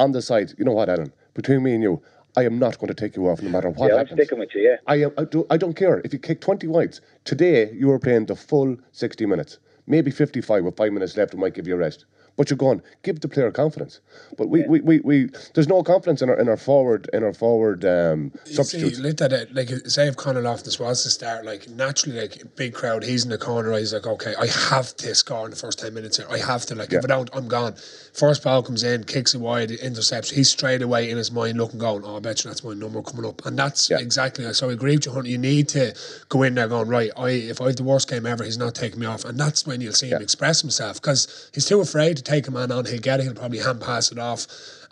[0.00, 2.02] on the side, you know what, Alan, between me and you,
[2.36, 4.12] I am not going to take you off no matter what yeah, happens.
[4.12, 4.76] I'm sticking with you, yeah.
[4.86, 6.00] I, am, I, do, I don't care.
[6.04, 9.58] If you kick 20 wides, today you are playing the full 60 minutes.
[9.86, 12.06] Maybe 55 with five minutes left, we might give you a rest.
[12.36, 14.00] But you're going, give the player confidence.
[14.38, 14.66] But we, yeah.
[14.68, 18.32] we, we, we, there's no confidence in our in our forward in our forward um,
[18.44, 18.96] substitutes.
[18.96, 22.56] See, look at it, like say if Conor Loftus was to start, like naturally, like
[22.56, 23.76] big crowd, he's in the corner.
[23.76, 26.16] He's like, okay, I have to score in the first ten minutes.
[26.16, 26.26] Here.
[26.30, 26.74] I have to.
[26.74, 26.98] Like, yeah.
[26.98, 27.74] if I don't, I'm gone.
[28.14, 30.30] First ball comes in, kicks it wide, intercepts.
[30.30, 33.02] He's straight away in his mind looking, going, oh, I bet you that's my number
[33.02, 33.44] coming up.
[33.46, 33.98] And that's yeah.
[33.98, 34.50] exactly.
[34.52, 35.28] So I agree with you, Hunter.
[35.28, 35.94] You need to
[36.28, 37.10] go in there going right.
[37.16, 39.66] I if I have the worst game ever, he's not taking me off, and that's
[39.66, 42.84] when you'll see him express himself because he's too afraid to take a man on,
[42.84, 44.46] he'll get it, he'll probably hand pass it off.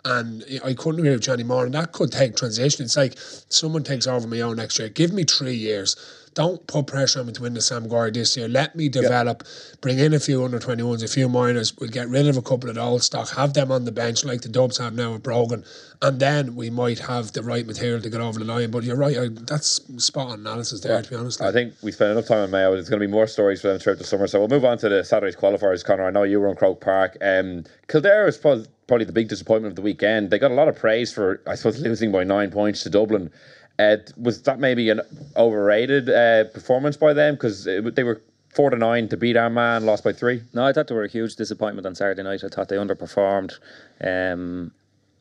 [0.05, 1.65] And I couldn't agree with you anymore.
[1.65, 2.85] And that could take transition.
[2.85, 3.15] It's like
[3.49, 4.89] someone takes over my own next year.
[4.89, 5.95] Give me three years.
[6.39, 8.47] Don't put pressure on me to win the Sam Maguire this year.
[8.47, 9.43] Let me develop,
[9.81, 11.75] bring in a few under 21s, a few minors.
[11.77, 14.23] We'll get rid of a couple of the old stock, have them on the bench
[14.23, 15.65] like the Dubs have now with Brogan.
[16.01, 18.71] And then we might have the right material to get over the line.
[18.71, 21.41] But you're right, I, that's spot on analysis there, to be honest.
[21.41, 22.71] I think we spent enough time in Mayo.
[22.71, 24.25] There's going to be more stories for them throughout the summer.
[24.25, 26.07] So we'll move on to the Saturday's qualifiers, Conor.
[26.07, 27.17] I know you were on Croke Park.
[27.19, 30.29] Um, Kildare is probably the big disappointment of the weekend.
[30.29, 33.29] They got a lot of praise for, I suppose, losing by nine points to Dublin.
[33.79, 34.99] Uh, was that maybe an
[35.37, 38.21] overrated uh, performance by them because they were
[38.53, 40.43] four to nine to beat Armagh, lost by three?
[40.53, 42.43] No, I thought they were a huge disappointment on Saturday night.
[42.43, 43.57] I thought they underperformed,
[44.01, 44.71] um,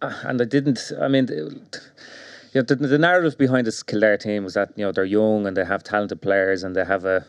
[0.03, 0.93] and I didn't.
[1.01, 1.29] I mean.
[2.55, 5.47] You know, the, the narrative behind this Kildare team was that you know they're young
[5.47, 7.27] and they have talented players and they have a,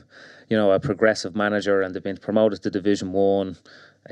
[0.47, 3.57] you know, a progressive manager and they've been promoted to Division One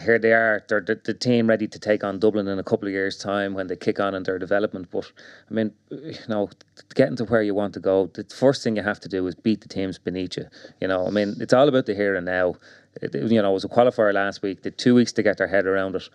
[0.04, 0.64] here they are.
[0.68, 3.54] They're the, the, team ready to take on Dublin in a couple of years' time
[3.54, 4.90] when they kick on in their development.
[4.92, 5.12] But
[5.50, 6.50] I mean, you know,
[6.94, 9.36] getting to where you want to go, the first thing you have to do is
[9.36, 10.46] beat the teams beneath you.
[10.82, 12.56] You know, I mean, it's all about the here and now.
[13.02, 14.64] It, you know, it was a qualifier last week.
[14.64, 16.10] They two weeks to get their head around it.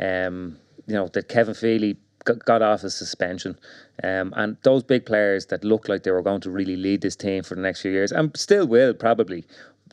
[0.00, 3.58] Um, you know, that Kevin Feely got, got off his suspension,
[4.02, 7.16] um, and those big players that looked like they were going to really lead this
[7.16, 9.44] team for the next few years, and still will probably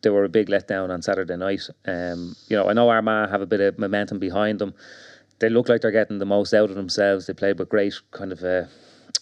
[0.01, 1.67] they were a big letdown on Saturday night.
[1.85, 4.73] Um, you know, I know Armagh have a bit of momentum behind them.
[5.39, 7.27] They look like they're getting the most out of themselves.
[7.27, 8.65] They played with great kind of uh,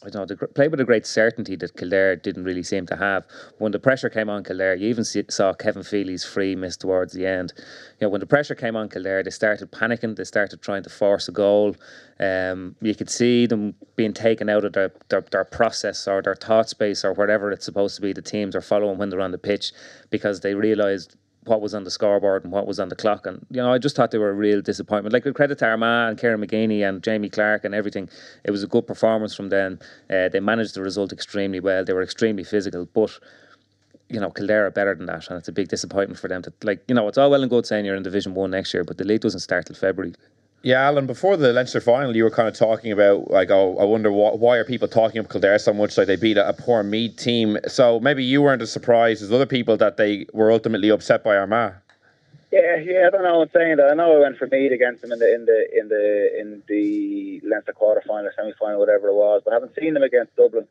[0.05, 2.95] I don't know, they played with a great certainty that Kildare didn't really seem to
[2.95, 3.25] have.
[3.57, 7.13] When the pressure came on Kildare, you even see, saw Kevin Feely's free miss towards
[7.13, 7.53] the end.
[7.99, 10.15] You know, when the pressure came on Kildare, they started panicking.
[10.15, 11.75] They started trying to force a goal.
[12.19, 16.35] Um, you could see them being taken out of their, their, their process or their
[16.35, 18.13] thought space or whatever it's supposed to be.
[18.13, 19.71] The teams are following when they're on the pitch
[20.09, 21.15] because they realised
[21.47, 23.25] what was on the scoreboard and what was on the clock.
[23.25, 25.13] And you know, I just thought they were a real disappointment.
[25.13, 28.09] Like the credit to Armagh and Kieran McGeeney and Jamie Clarke and everything,
[28.43, 29.79] it was a good performance from them.
[30.09, 31.83] Uh, they managed the result extremely well.
[31.83, 33.19] They were extremely physical, but
[34.09, 36.53] you know, Kildare are better than that, and it's a big disappointment for them to
[36.63, 36.83] like.
[36.87, 38.97] You know, it's all well and good saying you're in Division One next year, but
[38.97, 40.13] the league doesn't start till February.
[40.63, 41.05] Yeah, Alan.
[41.07, 44.39] Before the Leinster final, you were kind of talking about like, oh, I wonder wh-
[44.39, 45.97] why are people talking up Kildare so much?
[45.97, 47.57] Like they beat a, a poor Meath team.
[47.67, 51.37] So maybe you weren't as surprised as other people that they were ultimately upset by
[51.37, 51.75] Armagh.
[52.51, 53.41] Yeah, yeah, I don't know.
[53.41, 53.89] I'm saying that.
[53.91, 56.63] I know I went for Meath against them in the in the in the in
[56.67, 59.41] the Leinster quarter final, semi final, whatever it was.
[59.43, 60.65] But I haven't seen them against Dublin,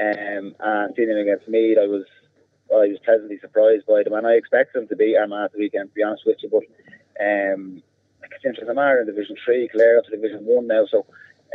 [0.00, 1.78] um, and seen them against Meath.
[1.78, 2.04] I was
[2.68, 5.58] well, I was pleasantly surprised by them, and I expect them to beat Armagh the
[5.58, 5.90] weekend.
[5.90, 6.64] To be honest with you, but
[7.22, 7.82] um,
[8.44, 8.68] interesting.
[8.68, 10.86] Armagh in Division Three, Clare to Division One now.
[10.90, 11.06] So,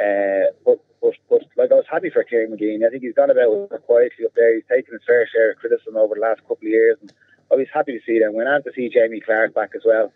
[0.02, 2.86] uh, but, but but like I was happy for Kieran McGeeney.
[2.86, 4.56] I think he's gone about quietly up there.
[4.56, 6.98] He's taken his fair share of criticism over the last couple of years.
[7.02, 7.14] And,
[7.54, 10.12] I was happy to see them win and to see Jamie Clarke back as well.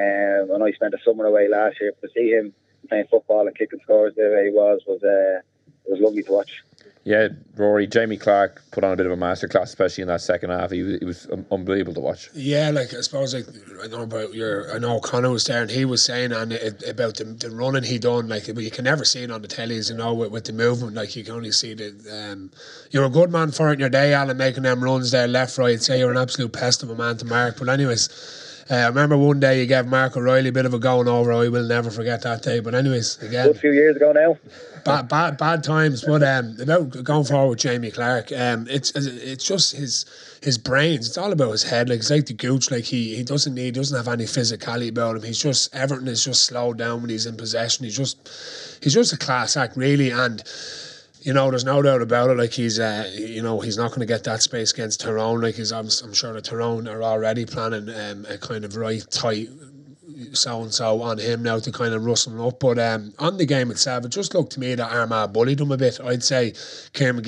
[0.00, 2.54] Um, I spent a summer away last year to see him
[2.88, 5.40] playing football and kicking scores the way he was was uh,
[5.86, 6.62] was lovely to watch.
[7.08, 10.50] Yeah, Rory, Jamie Clarke put on a bit of a masterclass, especially in that second
[10.50, 10.70] half.
[10.70, 12.28] He was, it was unbelievable to watch.
[12.34, 13.46] Yeah, like I suppose like
[13.82, 16.86] I know about your, I know Conor was there and he was saying and it,
[16.86, 18.28] about the, the running he done.
[18.28, 20.96] Like you can never see it on the tellies, you know, with, with the movement.
[20.96, 21.96] Like you can only see the.
[22.12, 22.50] Um,
[22.90, 25.56] you're a good man for it in your day, Alan, making them runs there left,
[25.56, 25.80] right.
[25.80, 27.58] Say you're an absolute pest of a man to mark.
[27.58, 28.44] But anyways.
[28.70, 31.32] Uh, I remember one day you gave Mark O'Reilly a bit of a going over.
[31.32, 32.60] I will never forget that day.
[32.60, 34.36] But anyways, again, a few years ago now.
[34.84, 36.04] Bad, bad, bad times.
[36.04, 38.32] But um, about going forward, with Jamie Clarke.
[38.32, 40.04] Um, it's it's just his
[40.42, 41.06] his brains.
[41.06, 41.88] It's all about his head.
[41.88, 42.70] Like it's like the gooch.
[42.70, 45.22] Like he he doesn't need doesn't have any physicality about him.
[45.22, 47.84] He's just everything is just slowed down when he's in possession.
[47.84, 48.28] He's just
[48.82, 50.42] he's just a class act really and
[51.22, 52.36] you know, there's no doubt about it.
[52.38, 55.40] Like he's, uh, you know, he's not going to get that space against Tyrone.
[55.40, 59.04] Like he's, I'm, I'm sure the Tyrone are already planning um, a kind of right
[59.10, 59.48] tight
[60.32, 62.60] so and so on him now to kind of rustle him up.
[62.60, 65.72] But um, on the game itself, it just looked to me that Armagh bullied him
[65.72, 66.00] a bit.
[66.00, 66.54] I'd say
[66.92, 67.22] Kieran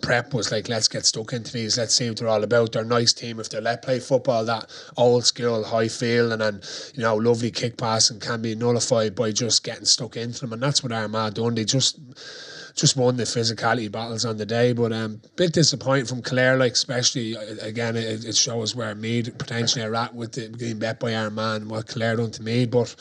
[0.00, 2.72] prep was like, let's get stuck into these, let's see what they're all about.
[2.72, 6.40] They're a nice team if they let play football, that old school, high feel, and
[6.40, 6.60] then,
[6.94, 10.52] you know, lovely kick pass and can be nullified by just getting stuck into them.
[10.52, 11.54] And that's what Armagh done.
[11.54, 11.98] They just
[12.78, 14.72] just won the physicality battles on the day.
[14.72, 18.94] But um, a bit disappointing from Clare, like especially uh, again, it, it shows where
[18.94, 22.70] Meath potentially are at with the, being bet by Armagh what Clare done to Meath.
[22.70, 22.94] But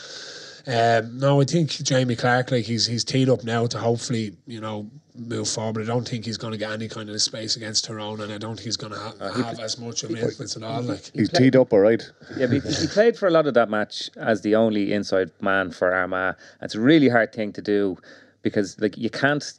[0.68, 4.60] um, no, I think Jamie Clarke, like he's he's teed up now to hopefully you
[4.60, 5.84] know move forward.
[5.84, 8.38] I don't think he's going to get any kind of space against Tyrone, and I
[8.38, 10.82] don't think he's going to ha- uh, have as much of an influence at all.
[10.82, 12.04] Like he's teed up all right.
[12.36, 15.72] Yeah, but he played for a lot of that match as the only inside man
[15.72, 16.36] for Armagh.
[16.62, 17.98] It's a really hard thing to do
[18.42, 19.54] because like you can't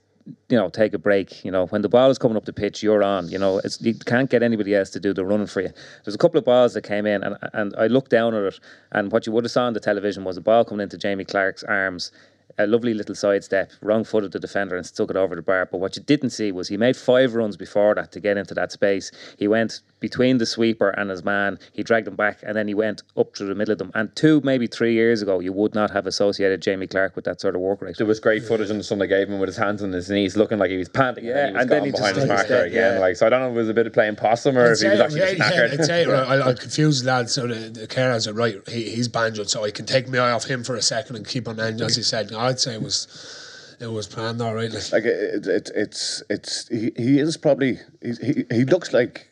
[0.48, 1.44] you know, take a break.
[1.44, 3.28] You know, when the ball is coming up the pitch, you're on.
[3.28, 5.70] You know, you can't get anybody else to do the running for you.
[6.04, 8.60] There's a couple of balls that came in, and and I looked down at it,
[8.92, 11.24] and what you would have saw on the television was a ball coming into Jamie
[11.24, 12.12] Clarke's arms,
[12.58, 15.68] a lovely little sidestep, wrong footed the defender and stuck it over the bar.
[15.70, 18.54] But what you didn't see was he made five runs before that to get into
[18.54, 19.12] that space.
[19.38, 22.74] He went between the sweeper and his man, he dragged him back, and then he
[22.74, 23.90] went up through the middle of them.
[23.94, 27.40] And two, maybe three years ago, you would not have associated Jamie Clarke with that
[27.40, 27.96] sort of work rate.
[27.96, 30.36] There was great footage on the Sunday gave him with his hands on his knees,
[30.36, 31.24] looking like he was panting.
[31.24, 32.94] Yeah, and, he and then he behind just his marker dead, again.
[32.94, 33.00] yeah.
[33.00, 34.80] Like so, I don't know if it was a bit of playing possum or if
[34.80, 35.72] he was actually just knackered.
[35.72, 37.30] I'd say, right, I, I confuse the lad.
[37.30, 38.56] So the, the carers are right.
[38.68, 41.26] He, he's banjoed, so I can take my eye off him for a second and
[41.26, 41.80] keep on end.
[41.80, 44.72] As he said, I'd say it was it was planned all right.
[44.72, 44.92] Like.
[44.92, 49.28] Like it, it, it's it's he, he is probably he, he he looks like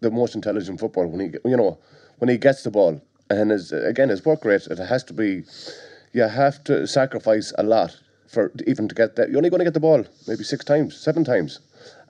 [0.00, 1.78] the most intelligent footballer when he you know
[2.18, 3.00] when he gets the ball.
[3.28, 4.66] And his again his work rate.
[4.66, 5.42] It has to be
[6.12, 9.28] you have to sacrifice a lot for even to get that.
[9.28, 11.60] You're only going to get the ball maybe six times seven times.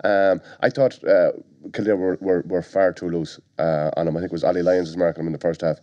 [0.04, 1.32] Um, I thought uh,
[1.72, 4.16] Kildare were, were, were far too loose uh, on him.
[4.16, 5.78] I think it was Ollie Lyons was marking him in the first half.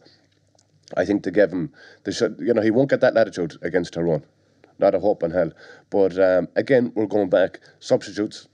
[0.95, 1.71] I think to give him
[2.03, 4.23] they should you know he won't get that latitude against Tyrone.
[4.79, 5.51] Not a hope in hell.
[5.89, 7.59] But um, again we're going back.
[7.79, 8.47] Substitutes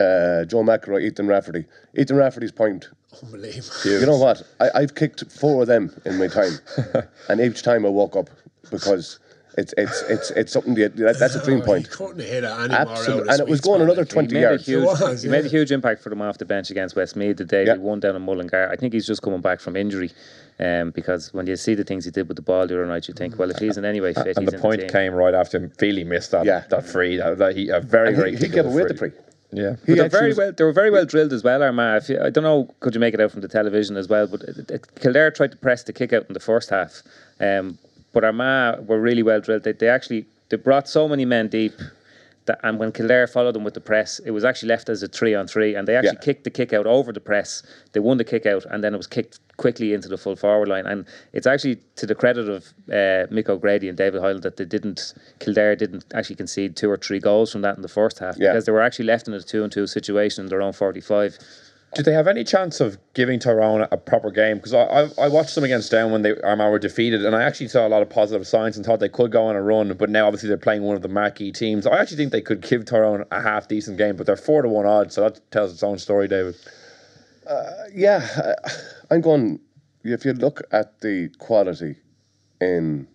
[0.00, 1.64] uh, Joe McElroy, Ethan Rafferty.
[1.96, 2.88] Ethan Rafferty's point.
[3.22, 3.70] Unbelievable.
[4.00, 4.42] You know what?
[4.60, 6.52] I, I've kicked four of them in my time,
[7.28, 8.28] and each time I woke up
[8.70, 9.20] because
[9.56, 11.88] it's it's it's it's something that, that that's a dream He point.
[11.92, 14.48] couldn't hit it any Absolutely, more out and it was going another twenty made, a
[14.48, 14.66] yards.
[14.66, 17.44] huge, was, he made a huge impact for them off the bench against Westmeath the
[17.44, 17.74] day Yeah.
[17.74, 18.68] they won down in Mullingar.
[18.72, 20.10] I think he's just coming back from injury.
[20.58, 23.06] Um, because when you see the things he did with the ball the other night,
[23.08, 24.88] you think, well, if he's in any way fit, and he's the in point team.
[24.90, 25.70] came right after him.
[25.78, 26.64] Feely missed that Yeah.
[26.70, 27.16] that free.
[27.18, 29.12] That, that he a very And very he, he kickable gave away the free.
[29.56, 29.76] Yeah.
[29.86, 30.52] But they're very was- well.
[30.52, 32.02] They were very well drilled as well, Armagh.
[32.02, 34.26] If you, I don't know, could you make it out from the television as well?
[34.26, 34.40] But
[35.00, 37.02] Kildare tried to press the kick out in the first half,
[37.40, 37.78] um,
[38.12, 39.64] but Armagh were really well drilled.
[39.64, 41.72] They, they actually they brought so many men deep.
[42.46, 45.08] That, and when Kildare followed them with the press, it was actually left as a
[45.08, 46.26] three on three, and they actually Yeah.
[46.26, 47.62] kicked the kick out over the press.
[47.92, 50.68] They won the kick out, and then it was kicked quickly into the full forward
[50.68, 50.84] line.
[50.86, 54.66] And it's actually to the credit of uh, Mick O'Grady and David Hoyle that they
[54.66, 58.36] didn't Kildare didn't actually concede two or three goals from that in the first half
[58.36, 58.52] Yeah.
[58.52, 61.00] because they were actually left in a two and two situation in their own forty
[61.00, 61.38] five.
[61.94, 64.56] Did they have any chance of giving Tyrone a proper game?
[64.56, 67.42] Because I, I I watched them against Down when they Armagh were defeated, and I
[67.42, 69.92] actually saw a lot of positive signs and thought they could go on a run.
[69.94, 71.86] But now obviously they're playing one of the marquee teams.
[71.86, 74.68] I actually think they could give Tyrone a half decent game, but they're four to
[74.68, 76.56] one odds, so that tells its own story, David.
[77.94, 78.70] Yeah, I-
[79.14, 79.60] I'm going.
[80.04, 81.96] If you look at the quality
[82.60, 83.08] in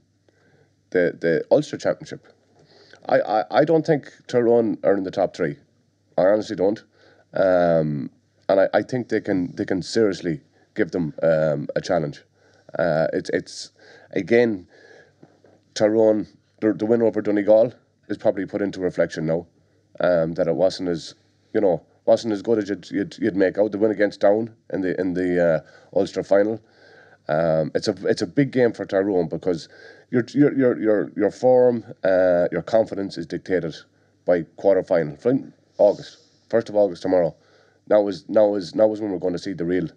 [0.92, 2.26] the the Ulster Championship,
[3.08, 5.58] I, I, I don't think Tyrone are in the top three.
[6.18, 6.84] I honestly don't,
[7.34, 8.10] um,
[8.50, 10.42] and I, I think they can they can seriously
[10.76, 12.24] give them um, a challenge.
[12.78, 13.72] Uh, it's it's
[14.12, 14.68] again
[15.76, 16.28] Tyrone
[16.62, 17.74] the, the win over Donegal
[18.10, 19.48] is probably put into reflection now
[20.02, 21.16] um, that it wasn't as
[21.54, 23.72] you know wasn't as good as you'd, you'd, you'd make out.
[23.72, 26.60] The win against Down in the in the uh, Ulster final.
[27.28, 29.70] Um, it's a it's a big game for Tyrone because
[30.10, 33.76] your your your your your form, uh, your confidence is dictated
[34.26, 35.18] by quarter final
[35.78, 36.18] August,
[36.50, 37.36] first of August tomorrow.
[37.90, 39.88] Now is now is now is when we're going to see the real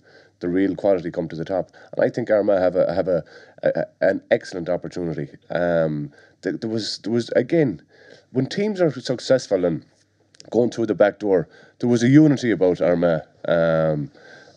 [0.40, 3.24] the real quality come to the top, and I think Armagh have a have a,
[3.62, 5.28] a an excellent opportunity.
[5.50, 7.83] Um, there, there was there was again
[8.33, 9.85] when teams are successful and
[10.50, 14.11] going through the back door, there was a unity about Armagh um,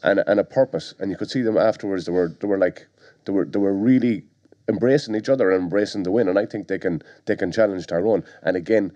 [0.03, 2.05] and and a purpose, and you could see them afterwards.
[2.05, 2.87] They were they were like
[3.25, 4.23] they were they were really
[4.67, 7.87] embracing each other and embracing the win, and I think they can they can challenge
[7.87, 8.23] Tyrone.
[8.43, 8.91] And again,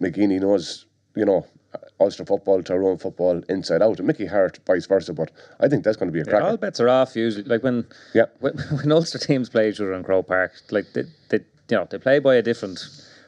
[0.00, 1.46] McGeaney knows you know
[2.00, 5.12] Ulster football, Tyrone football inside out, and Mickey Harte vice versa.
[5.12, 6.44] But I think that's going to be a cracker.
[6.46, 7.44] All bets are off usually.
[7.44, 8.26] Like when Yeah.
[8.40, 11.86] when, when Ulster teams play each other in Croke Park, like they, they you know
[11.90, 12.80] they play by a different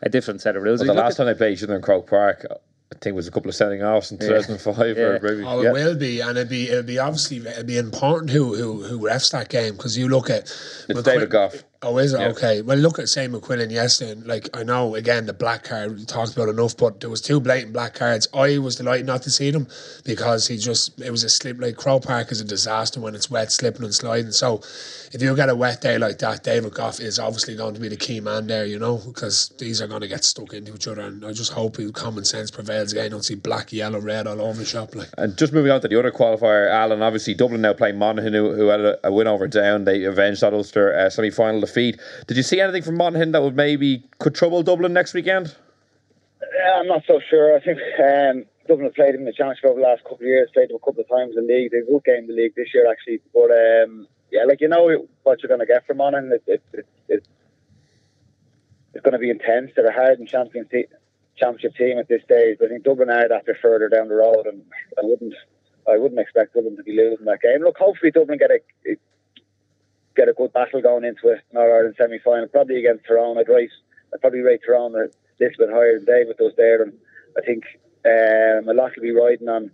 [0.03, 0.81] a different set of rules.
[0.81, 3.17] But You the last time they played each other in Croke Park, I think it
[3.17, 5.03] was a couple of sending offs in 2005 Yeah.
[5.05, 5.45] or maybe.
[5.45, 8.83] Oh, it will be, and it'd be it'd be obviously it'd be important who who
[8.85, 10.45] who refs that game because you look at
[10.89, 11.63] It's David Gough.
[11.83, 12.29] Oh, is it Yeah.
[12.29, 12.61] okay?
[12.61, 14.13] Well, look at say McQuillan yesterday.
[14.13, 17.23] and, Like I know again the black card we talked about enough, but there was
[17.23, 18.29] two blatant black cards.
[18.35, 19.67] I was delighted not to see them
[20.05, 21.59] because he just it was a slip.
[21.59, 24.33] Like Croke Park is a disaster when it's wet, slipping and sliding.
[24.33, 24.61] So
[25.13, 27.89] if you get a wet day like that, David Gough is obviously going to be
[27.89, 28.67] the key man there.
[28.67, 31.53] You know because these are going to get stuck into each other, and I just
[31.53, 33.11] hope common sense prevails again.
[33.11, 34.95] Don't see black, yellow, red all over the shop.
[34.95, 38.35] Like And just moving on to the other qualifier, Alan, obviously Dublin now playing Monaghan,
[38.35, 39.85] who, who had a, a win over Down.
[39.85, 43.57] They avenged that Ulster uh, semi final Did you see anything from Monaghan that would
[43.57, 45.57] maybe could trouble Dublin next weekend?
[46.75, 47.57] I'm not so sure.
[47.57, 50.51] I think um, Dublin have played in the championship over the last couple of years.
[50.53, 51.71] Played him a couple of times in the league.
[51.71, 53.21] They good game the league this year actually.
[53.33, 56.33] But um, yeah, like you know what you're going to get from Monaghan.
[56.33, 57.29] It, it, it, it,
[58.95, 59.73] it's going to be intense.
[59.75, 60.87] They're a hard and champion te-
[61.37, 62.59] championship team at this stage.
[62.59, 64.63] But I think Dublin are that bit further down the road, and
[64.99, 65.35] I wouldn't
[65.89, 67.63] I wouldn't expect Dublin to be losing that game.
[67.63, 68.97] Look, hopefully Dublin get a
[70.17, 73.39] get a good battle going into it in All Ireland semi final, probably against Tyrone.
[73.39, 73.71] I'd rate
[74.13, 75.09] I'd probably rate Tyrone a
[75.41, 76.93] little bit higher than David does there, and
[77.37, 77.65] I think
[78.05, 79.71] um, a lot will be riding on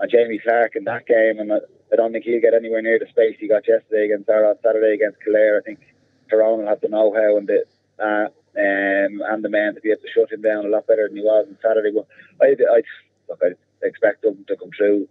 [0.00, 1.58] on Jamie Clarke in that game, and I,
[1.92, 4.94] I don't think he'll get anywhere near the space he got yesterday against Ara Saturday
[4.94, 5.58] against Kildare.
[5.58, 5.80] I think
[6.28, 7.64] Tyrone will have the know-how and the
[7.98, 11.08] uh, um, and the men to be able to shut him down a lot better
[11.08, 11.90] than he was on Saturday.
[11.94, 12.06] But
[12.40, 12.82] I I
[13.28, 15.08] look I expect them to come through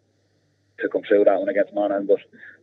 [0.80, 2.20] to come through that one against Monaghan, but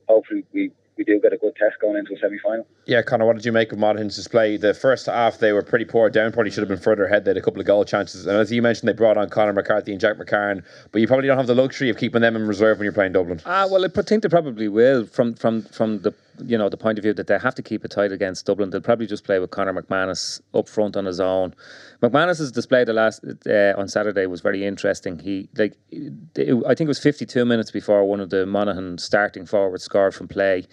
[0.09, 0.73] hopefully we.
[0.99, 2.67] We do get a good test going into a semi final.
[2.85, 4.57] Yeah, Conor, what did you make of Monaghan's display?
[4.59, 6.11] The first half, they were pretty poor.
[6.11, 7.25] Down probably should have been further ahead.
[7.25, 8.27] They had a couple of goal chances.
[8.27, 11.29] And as you mentioned, they brought on Conor McCarthy and Jack McCarron, but you probably
[11.29, 13.41] don't have the luxury of keeping them in reserve when you're playing Dublin.
[13.47, 16.13] Ah, well, I pr- think they probably will from from from the
[16.47, 18.71] you know the point of view that they have to keep it tight against Dublin.
[18.71, 21.55] They'll probably just play with Conor McManus up front on his own.
[22.03, 25.19] McManus's display the last uh, on Saturday was very interesting.
[25.19, 29.47] He like it, I think it was 52 minutes before one of the Monaghan starting
[29.47, 30.65] forwards scored from play.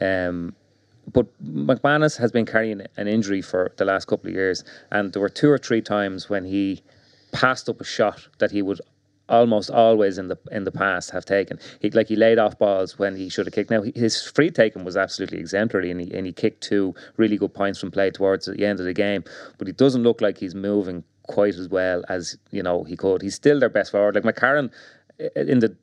[0.00, 0.54] Um,
[1.12, 5.20] but McManus has been carrying an injury for the last couple of years, and there
[5.20, 6.82] were two or three times when he
[7.32, 8.80] passed up a shot that he would
[9.28, 11.58] almost always in the in the past have taken.
[11.80, 13.70] He like he laid off balls when he should have kicked.
[13.70, 17.54] Now his free taking was absolutely exemplary, and he and he kicked two really good
[17.54, 19.24] points from play towards the end of the game.
[19.58, 23.22] But he doesn't look like he's moving quite as well as you know he could.
[23.22, 24.14] He's still their best forward.
[24.14, 24.70] Like McCarran
[25.36, 25.76] in the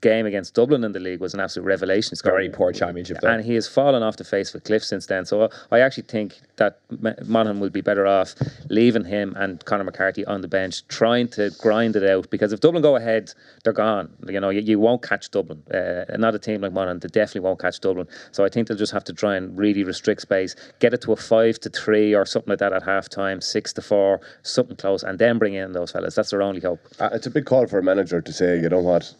[0.00, 2.16] game against Dublin in the league was an absolute revelation.
[2.16, 3.28] Scored- Very poor championship, though.
[3.28, 5.24] and he has fallen off the face of a cliff since then.
[5.24, 6.80] So I actually think that
[7.26, 8.34] Monaghan will be better off
[8.68, 12.30] leaving him and Conor McCarthy on the bench, trying to grind it out.
[12.30, 13.32] Because if Dublin go ahead,
[13.64, 14.10] they're gone.
[14.26, 15.62] You know, you, you won't catch Dublin.
[15.72, 18.06] Uh, not a team like Monaghan, they definitely won't catch Dublin.
[18.32, 21.12] So I think they'll just have to try and really restrict space, get it to
[21.12, 24.76] a five to three or something like that at half time, six to four, something
[24.76, 26.14] close, and then bring in those fellas.
[26.14, 26.80] That's their only hope.
[26.98, 29.14] Uh, it's a big call for a manager to say, you know what,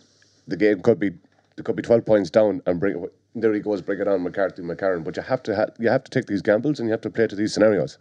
[0.48, 1.10] the game could be
[1.56, 3.12] there could be twelve points down and bring it.
[3.34, 5.04] There he goes, bring it on, McCarthy, McCarron.
[5.04, 7.10] But you have to ha- you have to take these gambles and you have to
[7.10, 7.98] play to these scenarios.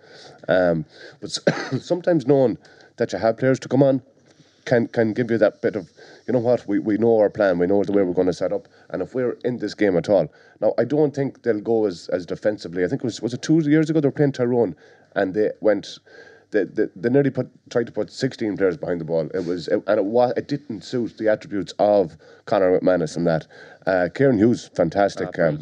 [0.47, 0.85] Um,
[1.21, 1.31] but
[1.81, 2.57] sometimes knowing
[2.95, 4.01] that you have players to come on
[4.65, 5.89] can can give you that bit of,
[6.27, 8.33] you know what, we, we know our plan, we know the way we're going to
[8.33, 10.27] set up, and if we're in this game at all.
[10.61, 12.83] Now I don't think they'll go as, as defensively.
[12.83, 14.75] I think it was was it two years ago they were playing Tyrone,
[15.15, 15.99] and they went.
[16.51, 19.29] They, they, they nearly put tried to put 16 players behind the ball.
[19.33, 23.27] It was it, and it was it didn't suit the attributes of Conor McManus and
[23.27, 23.47] that.
[23.85, 25.59] Uh, Kieran Hughes, fantastic, um,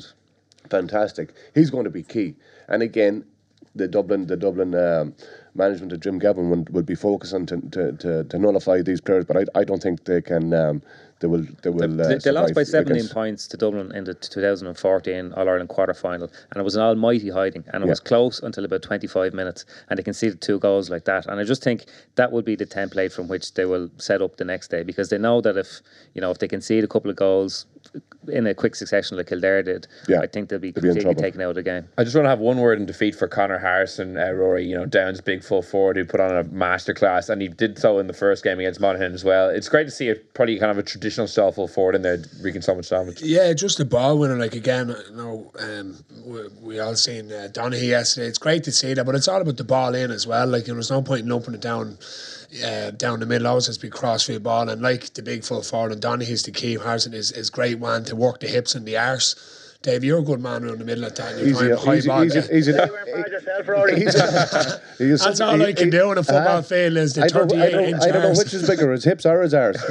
[0.69, 1.33] fantastic.
[1.53, 2.35] He's going to be key.
[2.67, 3.25] And again,
[3.73, 5.15] the Dublin the Dublin um,
[5.55, 9.25] management of Jim Gavin would, would be focusing to, to, to, to nullify these players,
[9.25, 10.53] but I, I don't think they can.
[10.53, 10.81] Um,
[11.19, 11.45] they will.
[11.63, 12.01] They will.
[12.01, 15.93] Uh, They, lost by 17 against- points to Dublin in the 2014 All Ireland quarter
[15.93, 19.65] final, and it was an almighty hiding, and it was close until about 25 minutes,
[19.89, 21.25] and they conceded two goals like that.
[21.27, 21.85] And I just think
[22.15, 25.09] that will be the template from which they will set up the next day, because
[25.09, 25.81] they know that if
[26.13, 27.65] you know if they concede a couple of goals
[28.29, 31.21] in a quick succession like Kildare did, Yeah, I think they'll be they'll completely trouble.
[31.21, 31.87] taken out of the game.
[31.97, 34.65] I just want to have one word in defeat for Connor Harrison, uh, Rory.
[34.65, 37.99] You know, Down's big full forward who put on a masterclass, and he did so
[37.99, 39.49] in the first game against Monaghan as well.
[39.49, 42.23] It's great to see a probably kind of a traditional style full forward in there
[42.41, 43.21] wreaking so much damage.
[43.21, 44.37] Yeah, just a ball winner.
[44.37, 48.27] Like again, you know, um, we, we all seen uh, Donaghy yesterday.
[48.27, 50.47] It's great to see that, but it's all about the ball in as well.
[50.47, 51.97] Like there was no point in opening it down,
[52.63, 53.47] uh, down the middle.
[53.47, 56.51] Always has to be crossfield ball, and like the big full forward, and Donaghy's the
[56.51, 56.75] key.
[56.75, 59.35] Harrison is is great one to work the hips and the arse.
[59.81, 61.37] Dave, you're a good man around the middle of that.
[61.37, 62.23] You're Easy, high easy, ball.
[62.23, 62.55] easy, there.
[62.57, 63.95] easy, You weren't proud of yourself, Rory.
[63.99, 66.61] He's a, he is- That's all he- I can he- do in a football uh,
[66.63, 68.37] field is the I don't, 38 I don't, inch I don't know arse.
[68.39, 69.77] which is bigger, his hips or his arse.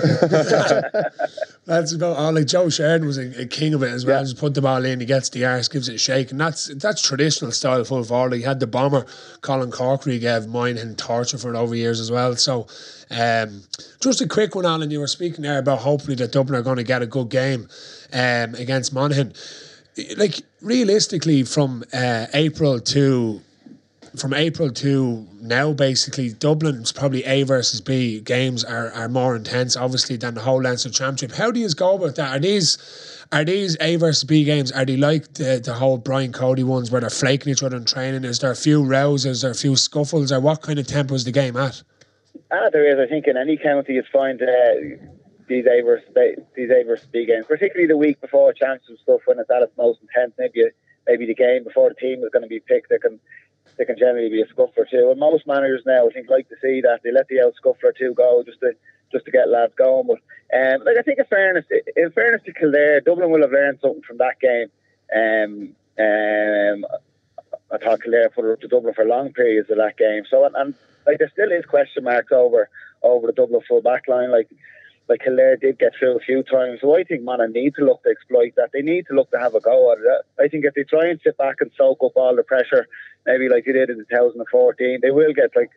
[1.67, 2.33] That's about all.
[2.33, 4.19] Like Joe Sheridan was a, a king of it as well.
[4.19, 4.25] Yeah.
[4.25, 6.67] Just put the ball in, he gets the arse, gives it a shake, and that's
[6.75, 8.35] that's traditional style full forward.
[8.35, 9.07] He had the bomber
[9.41, 12.37] Colin Corkery gave mine and torture for it over years as well.
[12.37, 12.67] So,
[13.11, 13.63] um,
[14.01, 14.91] just a quick one, Alan.
[14.91, 17.69] You were speaking there about hopefully that Dublin are going to get a good game
[18.13, 19.33] um, against Monaghan.
[20.19, 23.41] Like realistically, from uh, April to
[24.17, 29.77] from April to now, basically, Dublin's probably A versus B games are, are more intense,
[29.77, 31.37] obviously, than the whole Leinster Championship.
[31.37, 32.37] How do you go about that?
[32.37, 32.79] Are these
[33.33, 34.71] are these A versus B games?
[34.71, 37.85] Are they like the, the whole Brian Cody ones where they're flaking each other in
[37.85, 38.25] training?
[38.25, 39.27] Is there a few rows?
[39.27, 40.31] Is there a few scuffles?
[40.31, 41.83] Or what kind of tempo is the game at?
[42.53, 42.99] Ah, there is.
[42.99, 44.47] I think in any county you'd find uh,
[45.49, 46.09] these A versus
[46.55, 49.77] these A versus B games, particularly the week before championship stuff when it's at its
[49.77, 50.35] most intense.
[50.39, 50.63] Maybe
[51.07, 53.21] maybe the game before the team is going to be picked, there can
[53.77, 55.11] there can generally be a scuffle too.
[55.11, 57.89] And most managers now, I think, like to see that they let the out scuffle
[57.89, 58.73] or two go just to
[59.13, 60.07] just to get lads going.
[60.07, 60.19] But
[60.57, 61.65] um, like I think, in fairness,
[61.97, 64.69] in fairness to Kildare, Dublin will have learned something from that game.
[65.15, 66.87] Um, um,
[67.73, 70.25] I thought Kildare put it up to Dublin for long periods of that game.
[70.29, 70.75] So and, and
[71.07, 72.69] like there still is question marks over
[73.03, 74.31] over the Dublin full back line.
[74.31, 74.49] Like
[75.09, 76.81] like Kildare did get through a few times.
[76.81, 78.71] So I think Monaghan need to look to exploit that.
[78.73, 80.43] They need to look to have a go at it.
[80.43, 82.87] I think if they try and sit back and soak up all the pressure,
[83.27, 85.71] maybe like they did in 2014, they will get like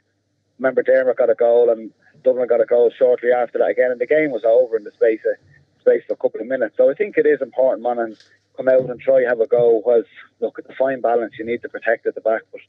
[0.59, 1.91] remember Dermot got a goal and
[2.23, 4.91] Dublin got a goal shortly after that again, and the game was over in the
[4.91, 5.38] space of
[5.82, 6.75] space of a couple of minutes.
[6.78, 8.17] So I think it is important Monaghan
[8.55, 9.82] come out and try and have a go.
[9.86, 10.05] Was
[10.39, 12.61] look at the fine balance you need to protect at the back, but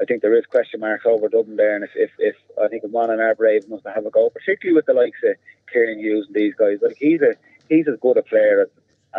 [0.00, 2.84] I think there is question marks over Dublin there, and if if, if I think
[2.84, 5.34] if Monaghan are brave enough to have a go, particularly with the likes of
[5.72, 7.34] Kieran Hughes and these guys, like he's a
[7.68, 8.68] he's as good a player as,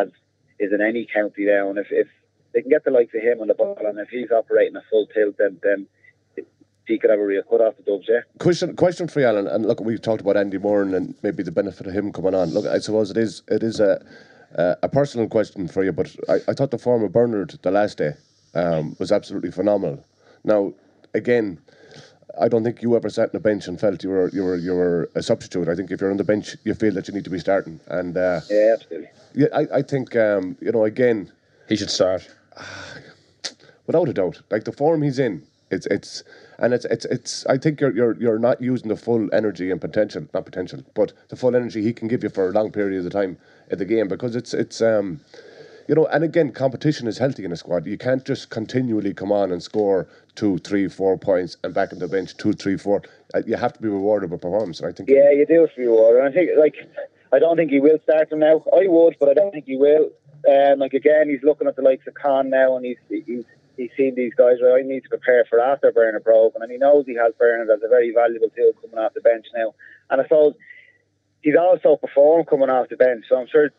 [0.08, 0.14] as
[0.60, 2.08] is in any county now, and if if
[2.54, 4.82] they can get the likes of him on the ball, and if he's operating a
[4.90, 5.88] full tilt, then then
[6.88, 8.22] he could have a real cut off the Dubs, yeah.
[8.40, 9.48] question question for you, Alan.
[9.48, 12.50] And look, we've talked about Andy Moran and maybe the benefit of him coming on.
[12.50, 14.04] Look, I suppose it is it is a
[14.56, 17.98] a personal question for you, but I, I thought the form of Bernard the last
[17.98, 18.14] day
[18.56, 20.04] um, was absolutely phenomenal.
[20.44, 20.74] Now,
[21.14, 21.60] again,
[22.40, 24.56] I don't think you ever sat on the bench and felt you were you were
[24.56, 25.68] you were a substitute.
[25.68, 27.80] I think if you're on the bench, you feel that you need to be starting.
[27.88, 29.10] And uh, Yeah, absolutely.
[29.34, 31.32] yeah, I, I think um, you know again
[31.68, 32.30] He should start.
[33.88, 34.42] without a doubt.
[34.52, 36.24] Like the form he's in, it's it's
[36.60, 37.46] and it's it's it's.
[37.48, 41.14] I think you're you're you're not using the full energy and potential, not potential, but
[41.30, 43.38] the full energy he can give you for a long period of time
[43.72, 45.20] in the game because it's it's um.
[45.90, 47.88] You know, and again, competition is healthy in a squad.
[47.88, 51.98] You can't just continually come on and score two, three, four points and back on
[51.98, 53.02] the bench two, three, four.
[53.34, 54.84] Uh, You have to be rewarded with performance.
[54.84, 56.24] I think Yeah, you do to be rewarded.
[56.24, 56.76] And I think, like,
[57.34, 58.64] I don't think he will start him now.
[58.72, 60.12] I would, but I don't think he will.
[60.48, 63.90] Um, like again, he's looking at the likes of Con now, and he's he's he's
[63.98, 64.58] seen these guys.
[64.62, 67.72] Well, I need to prepare for after Bernard broken, and he knows he has Bernard
[67.72, 69.74] as a very valuable tool coming off the bench now.
[70.12, 70.54] And I suppose
[71.42, 73.72] he's also performed coming off the bench, so I'm sure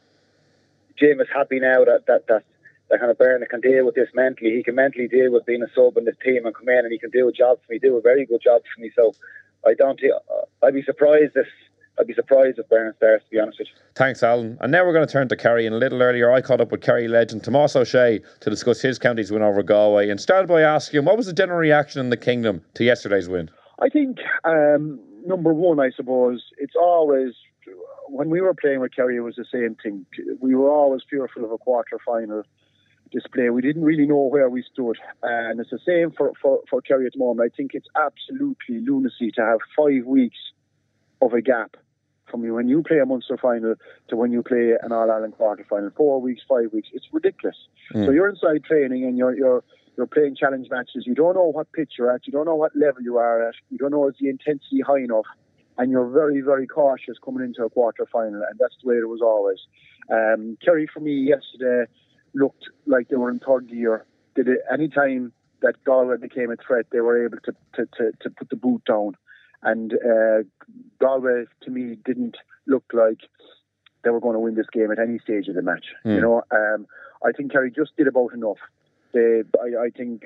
[0.98, 2.44] Jim is happy now that that that.
[2.90, 4.50] That kind of Bernard can deal with this mentally.
[4.50, 6.90] He can mentally deal with being a sub in this team and come in and
[6.90, 8.90] he can do a job for me, do a very good job for me.
[8.96, 9.14] So
[9.64, 10.00] I don't.
[10.60, 11.46] I'd be surprised if
[12.00, 13.74] I'd be surprised if Bernard starts, to be honest with you.
[13.94, 14.58] Thanks, Alan.
[14.60, 15.66] And now we're going to turn to Kerry.
[15.66, 18.80] And a little earlier, I caught up with Kerry legend Tomás Ó Sé to discuss
[18.80, 22.00] his county's win over Galway and started by asking him what was the general reaction
[22.00, 23.52] in the kingdom to yesterday's win?
[23.78, 27.34] I think, um, number one, I suppose, it's always,
[28.10, 30.06] when we were playing with Kerry, it was the same thing.
[30.40, 32.42] We were always fearful of a quarter final
[33.10, 33.50] display.
[33.50, 34.98] We didn't really know where we stood.
[35.22, 37.50] And it's the same for, for, for Kerry at the moment.
[37.52, 40.38] I think it's absolutely lunacy to have five weeks
[41.22, 41.76] of a gap
[42.30, 43.74] from when you play a Munster final
[44.08, 45.90] to when you play an All Ireland quarter final.
[45.96, 46.88] Four weeks, five weeks.
[46.92, 47.56] It's ridiculous.
[47.92, 48.06] Mm.
[48.06, 49.64] So you're inside training and you're you're
[49.96, 51.04] you're playing challenge matches.
[51.06, 52.26] You don't know what pitch you're at.
[52.26, 53.54] You don't know what level you are at.
[53.70, 55.26] You don't know is the intensity high enough.
[55.80, 59.08] And you're very, very cautious coming into a quarter final, and that's the way it
[59.08, 59.60] was always.
[60.10, 61.90] Um, Kerry for me yesterday
[62.34, 64.04] looked like they were in third gear.
[64.34, 68.12] Did it any time that Galway became a threat, they were able to, to, to,
[68.20, 69.16] to put the boot down.
[69.62, 70.42] And uh,
[71.00, 73.20] Galway, to me, didn't look like
[74.04, 75.86] they were going to win this game at any stage of the match.
[76.04, 76.14] Mm.
[76.14, 76.86] You know, um,
[77.24, 78.56] I think Kerry just did about enough.
[79.12, 80.22] They, I, I think,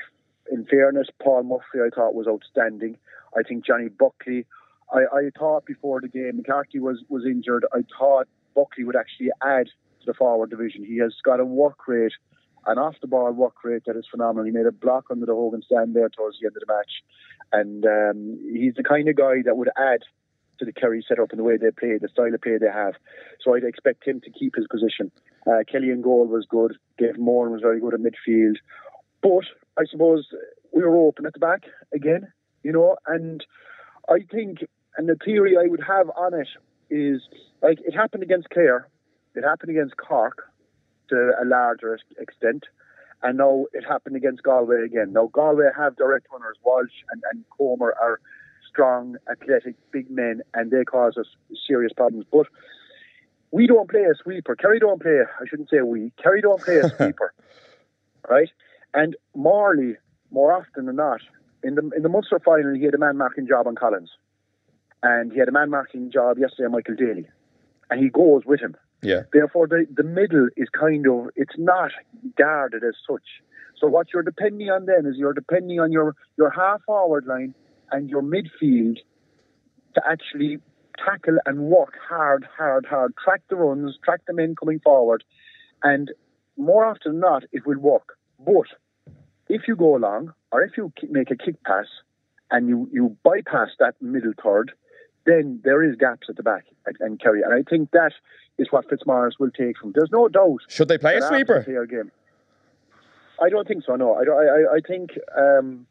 [0.50, 2.96] in fairness, Paul Murphy, I thought was outstanding.
[3.36, 4.46] I think Johnny Buckley.
[4.92, 7.64] I, I thought before the game, McCarthy was was injured.
[7.72, 10.84] I thought Buckley would actually add to the forward division.
[10.84, 12.12] He has got a work rate,
[12.66, 14.44] an off the ball work rate that is phenomenal.
[14.44, 17.02] He made a block under the Hogan stand there towards the end of the match.
[17.52, 20.00] And um, he's the kind of guy that would add
[20.58, 22.94] to the Kerry setup and the way they play, the style of play they have.
[23.42, 25.10] So I'd expect him to keep his position.
[25.46, 26.76] Uh, Kelly and goal was good.
[26.98, 28.56] Dave Moore was very good at midfield.
[29.22, 29.44] But
[29.78, 30.28] I suppose
[30.72, 32.32] we were open at the back again,
[32.62, 33.44] you know, and
[34.08, 34.58] I think,
[34.96, 36.48] and the theory I would have on it
[36.90, 37.22] is
[37.62, 38.88] like it happened against Clare,
[39.34, 40.50] it happened against Cork
[41.08, 42.64] to a larger extent
[43.24, 45.12] and now it happened against Galway again.
[45.12, 46.58] Now Galway have direct runners.
[46.62, 48.20] Walsh and, and Comer are
[48.68, 51.26] strong, athletic, big men, and they cause us
[51.66, 52.26] serious problems.
[52.30, 52.46] But
[53.50, 54.54] we don't play a sweeper.
[54.54, 55.20] Kerry don't play.
[55.40, 56.12] I shouldn't say we.
[56.22, 57.32] Kerry don't play a sweeper,
[58.28, 58.50] right?
[58.92, 59.96] And Morley,
[60.30, 61.20] more often than not,
[61.64, 64.10] in the in the Munster final, he had a man marking job on Collins,
[65.02, 67.28] and he had a man marking job yesterday on Michael Daly,
[67.90, 68.76] and he goes with him.
[69.04, 69.22] Yeah.
[69.32, 71.90] Therefore, the, the middle is kind of, it's not
[72.38, 73.22] guarded as such.
[73.78, 77.54] So what you're depending on then is you're depending on your, your half forward line
[77.92, 78.96] and your midfield
[79.94, 80.58] to actually
[81.04, 85.22] tackle and work hard, hard, hard, track the runs, track the men coming forward.
[85.82, 86.10] And
[86.56, 88.16] more often than not, it will work.
[88.38, 88.68] But
[89.48, 91.86] if you go along or if you make a kick pass
[92.48, 94.70] and you, you bypass that middle third,
[95.26, 97.42] then there is gaps at the back and, and Kerry.
[97.42, 98.12] And I think that
[98.56, 99.90] is what Fitzmaurice will take from.
[99.92, 100.60] There's no doubt.
[100.68, 101.64] Should they play a sweeper?
[101.90, 102.12] Game.
[103.42, 103.96] I don't think so.
[103.96, 105.88] No, I I, I think um,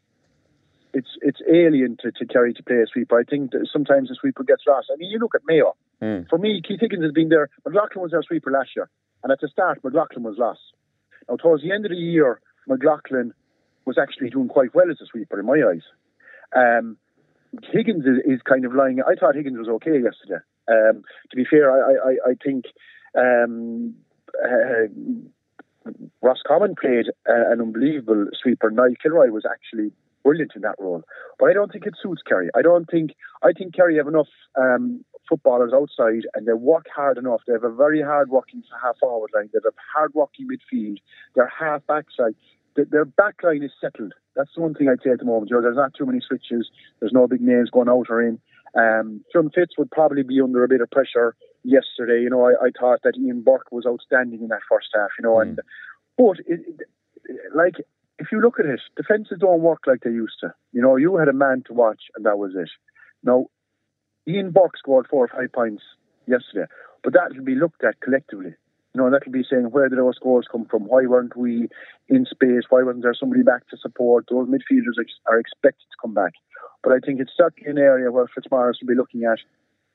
[0.94, 3.20] it's it's alien to, to Kerry to play a sweeper.
[3.20, 4.88] I think sometimes the sweeper gets lost.
[4.90, 5.76] I mean, you look at Mayo.
[6.00, 6.26] Mm.
[6.30, 7.50] For me, Keith Higgins has been there.
[7.66, 8.88] McLoughlin was our sweeper last year,
[9.22, 10.60] and at the start, McLoughlin was lost.
[11.28, 13.34] Now, towards the end of the year, McLoughlin
[13.86, 15.82] was actually doing quite well as a sweeper in my eyes.
[16.54, 16.96] Um,
[17.72, 19.00] Higgins is, is, kind of lying.
[19.00, 20.42] I thought Higgins was okay yesterday.
[20.68, 22.64] Um, to be fair, I, I, I think
[23.16, 23.94] um,
[24.42, 24.88] uh,
[26.22, 28.70] Roscommon played uh, an unbelievable sweeper.
[28.70, 31.02] Niall Kilroy was actually brilliant in that role,
[31.38, 32.48] but I don't think it suits Kerry.
[32.56, 33.10] I don't think
[33.42, 37.42] I think Kerry have enough um, footballers outside, and they work hard enough.
[37.46, 39.50] They have a very hard working half forward line.
[39.52, 40.98] They have a hard working midfield.
[41.34, 42.34] Their half backside.
[42.76, 44.14] Their back line is settled.
[44.34, 45.50] That's the one thing I'd say at the moment.
[45.50, 46.68] There's not too many switches.
[47.00, 48.40] There's no big names going out or in.
[48.76, 52.20] Um, Sean Fitz would probably be under a bit of pressure yesterday.
[52.22, 55.10] You know, I, I thought that Ian Burke was outstanding in that first half.
[55.18, 55.42] You know, mm.
[55.42, 55.60] and
[56.18, 56.60] but it,
[57.24, 57.76] it, like
[58.18, 60.52] if you look at it, defences don't work like they used to.
[60.72, 62.70] You know, you had a man to watch, and that was it.
[63.22, 63.46] Now,
[64.28, 65.82] Ian Burke scored four or five points
[66.26, 66.66] yesterday,
[67.02, 68.54] but that will be looked at collectively.
[68.94, 70.84] You know, that will be saying where did our scores come from?
[70.84, 71.68] Why weren't we
[72.08, 72.62] in space?
[72.68, 74.26] Why wasn't there somebody back to support?
[74.30, 76.34] Those midfielders are expected to come back.
[76.82, 79.40] But I think it's certainly an area where Fitzmaurice will be looking at.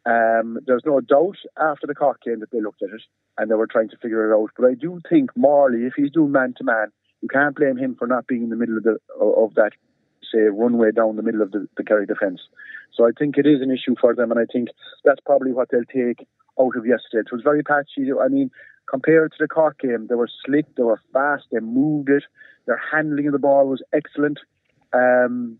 [0.05, 3.01] Um, there's no doubt after the Cork game that they looked at it
[3.37, 4.49] and they were trying to figure it out.
[4.57, 6.87] But I do think Morley, if he's doing man to man,
[7.21, 9.71] you can't blame him for not being in the middle of the of that
[10.33, 12.41] say, runway down the middle of the, the Kerry defence.
[12.93, 14.69] So I think it is an issue for them, and I think
[15.03, 16.27] that's probably what they'll take
[16.59, 17.21] out of yesterday.
[17.25, 18.09] It was very patchy.
[18.21, 18.51] I mean,
[18.89, 22.23] compared to the Cork game, they were slick, they were fast, they moved it,
[22.65, 24.39] their handling of the ball was excellent.
[24.93, 25.59] Um,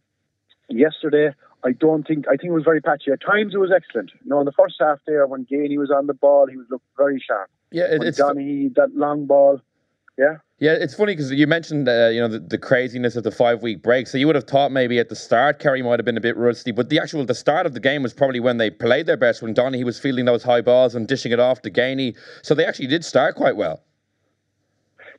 [0.70, 3.12] yesterday, I don't think I think it was very patchy.
[3.12, 4.12] At times, it was excellent.
[4.24, 6.68] You know, in the first half there, when Geaney was on the ball, he was
[6.70, 7.50] looked very sharp.
[7.72, 9.62] Yeah, it, When it's Donny, that long ball,
[10.18, 10.38] yeah.
[10.60, 13.64] Yeah, it's funny because you mentioned uh, you know the, the craziness of the five
[13.64, 14.08] week break.
[14.08, 16.36] So you would have thought maybe at the start Kerry might have been a bit
[16.36, 19.18] rusty, but the actual the start of the game was probably when they played their
[19.18, 22.16] best when Donny was fielding those high balls and dishing it off to Geaney.
[22.42, 23.82] So they actually did start quite well.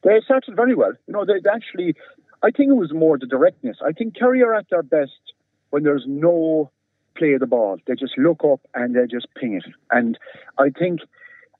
[0.02, 0.92] They started very well.
[1.06, 1.94] You know, they they actually,
[2.42, 3.78] I think it was more the directness.
[3.82, 5.32] I think Kerry are at their best
[5.70, 6.70] when there's no
[7.16, 7.78] play of the ball.
[7.86, 9.64] They just look up and they just ping it.
[9.90, 10.18] And
[10.58, 11.00] I think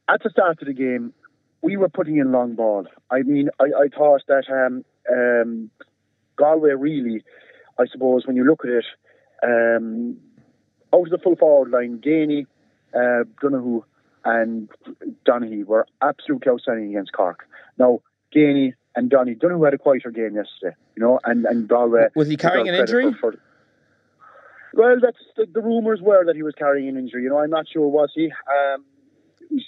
[0.07, 1.15] at the start of the game,
[1.63, 2.87] we were putting in long ball.
[3.11, 5.71] I mean, I, I thought that um, um,
[6.37, 7.23] Galway really,
[7.79, 8.85] I suppose, when you look at it,
[9.43, 10.17] um,
[10.93, 12.47] out of the full forward line, Geaney,
[12.95, 13.85] uh, Donoghue,
[14.25, 14.69] and
[15.27, 17.47] Donaghy were absolutely outstanding against Cork.
[17.79, 18.01] Now,
[18.35, 22.09] Geaney and Donny, Donoghue had a quieter game yesterday, you know, and, and Galway.
[22.15, 23.13] Was he carrying an injury?
[23.15, 23.39] For, for,
[24.75, 27.23] well, that's the, the rumours were that he was carrying an injury.
[27.23, 28.27] You know, I'm not sure was he.
[28.27, 28.85] Um,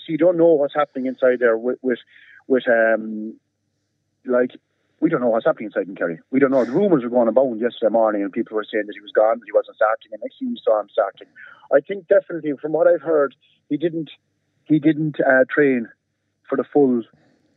[0.09, 1.99] you don't know what's happening inside there with with,
[2.47, 3.35] with um,
[4.25, 4.51] like
[5.01, 6.21] we don't know what's happening inside in Kerry.
[6.31, 6.65] We don't know.
[6.65, 9.41] The rumours were going about yesterday morning, and people were saying that he was gone,
[9.41, 11.27] that he wasn't starting, and next thing you saw him starting.
[11.75, 13.35] I think definitely, from what I've heard,
[13.69, 14.11] he didn't
[14.65, 15.89] he didn't uh, train
[16.49, 17.03] for the full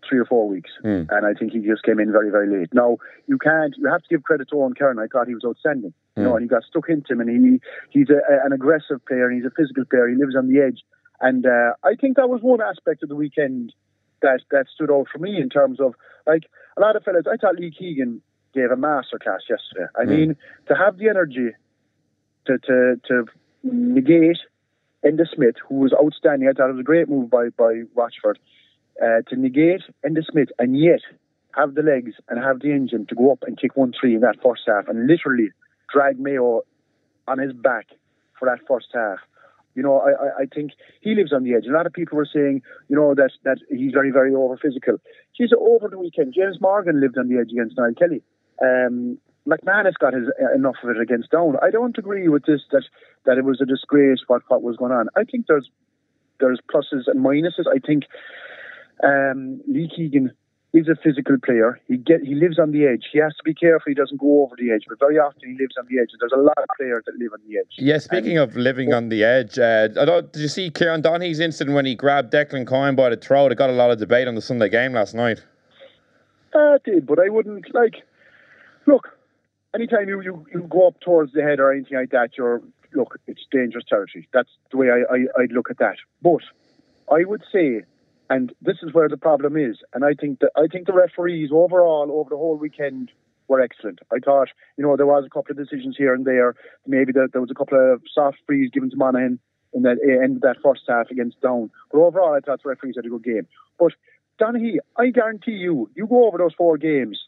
[0.07, 0.71] three or four weeks,
[1.09, 2.73] and I think he just came in very very late.
[2.73, 2.97] Now
[3.28, 4.99] you can't you have to give credit to Eoghan Kerin.
[4.99, 5.93] I thought he was outstanding.
[6.15, 7.59] You know, and he got stuck into him, and he
[7.89, 10.07] he's a, an aggressive player, and he's a physical player.
[10.07, 10.82] He lives on the edge,
[11.22, 13.74] and uh, I think that was one aspect of the weekend
[14.22, 15.95] that that stood out for me in terms of
[16.26, 16.43] like
[16.78, 17.26] a lot of fellas.
[17.32, 18.22] I thought Lee Keegan
[18.53, 19.88] gave a masterclass yesterday.
[19.99, 20.36] I mean,
[20.68, 21.51] to have the energy
[22.47, 23.26] to to to
[23.63, 24.39] negate
[25.05, 26.49] Enda Smith, who was outstanding.
[26.49, 28.39] I thought it was a great move by by Rochford
[29.01, 31.01] uh, to negate Enda Smith and yet
[31.55, 34.22] have the legs and have the engine to go up and kick one three in
[34.22, 35.49] that first half and literally
[35.93, 36.63] drag Mayo
[37.28, 37.88] on his back
[38.38, 39.20] for that first half.
[39.76, 40.71] You know, I, I, think
[41.01, 41.65] he lives on the edge.
[41.67, 44.97] A lot of people were saying, you know, that that he's very, very over physical.
[45.34, 46.34] He's over the weekend.
[46.34, 48.23] James Morgan lived on the edge against Niall Kelly.
[48.63, 49.17] Um,
[49.47, 51.55] McManus got his, uh, enough of it against Down.
[51.61, 52.84] I don't agree with this that
[53.26, 55.07] that it was a disgrace what what was going on.
[55.15, 55.69] I think there's
[56.39, 57.67] there's pluses and minuses.
[57.69, 58.03] I think
[59.03, 60.32] um, Lee Keegan
[60.80, 61.80] is a physical player.
[61.88, 63.05] He get he lives on the edge.
[63.11, 65.57] He has to be careful he doesn't go over the edge, but very often he
[65.57, 66.09] lives on the edge.
[66.11, 67.71] And there's a lot of players that live on the edge.
[67.78, 71.39] Yeah, speaking of living on the edge, uh, I don't, did you see Kieran Donaghy's
[71.39, 73.51] incident when he grabbed Declan Kyne by the throat?
[73.51, 75.43] It got a lot of debate on the Sunday game last night.
[76.53, 78.03] Uh, did, but I wouldn't like.
[78.88, 79.17] Look,
[79.73, 82.61] anytime you, you, you go up towards the head or anything like that, you're
[82.93, 84.28] look, it's dangerous territory.
[84.34, 85.97] That's the way I, I I'd look at that.
[86.21, 86.41] But
[87.11, 87.84] I would say,
[88.30, 91.49] and this is where the problem is, and I think that I think the referees
[91.51, 93.11] overall over the whole weekend
[93.47, 93.99] were excellent.
[94.11, 96.55] I thought, you know, there was a couple of decisions here and there.
[96.88, 99.39] Maybe there, there was a couple of soft frees given to Monaghan
[99.73, 101.69] in that end of that first half against Down.
[101.91, 103.47] But overall, I thought the referees had a good game.
[103.78, 103.93] But
[104.39, 107.19] Donaghy, I guarantee you, you go over those four games,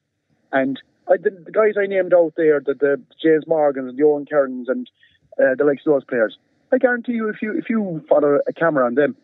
[0.52, 4.04] and I, the, the guys I named out there, the, the James Morgans and the
[4.04, 4.89] Eoghan Kerins and
[5.39, 6.38] uh, the likes of those players,
[6.72, 9.16] I guarantee you, if you if you follow a camera on them,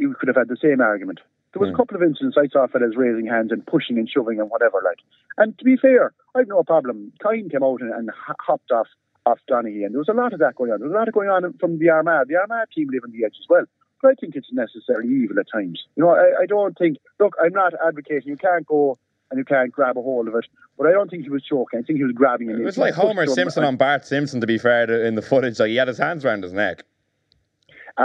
[0.00, 1.20] you could have had the same argument.
[1.52, 1.76] There was a hmm.
[1.76, 4.98] couple of incidents I saw fellas raising hands and pushing and shoving and whatever like.
[5.36, 7.12] And to be fair, I've no problem.
[7.22, 8.86] Kyne came out and, and hopped off
[9.26, 10.78] off Donaghy, and there was a lot of that going on.
[10.78, 12.28] There was a lot of going on from the Armagh.
[12.28, 13.64] The Armagh team live on the edge as well.
[14.00, 15.82] But I think it's necessarily evil at times.
[15.94, 16.96] You know, I, I don't think.
[17.18, 18.96] Look, I'm not advocating you can't go
[19.30, 20.46] and you can't grab a hold of it,
[20.76, 21.80] but I don't think he was choking.
[21.80, 22.58] I think he was grabbing it.
[22.58, 25.60] It was like Homer Simpson on Bart Simpson, to be fair, in the footage.
[25.60, 26.84] Like he had his hands around his neck.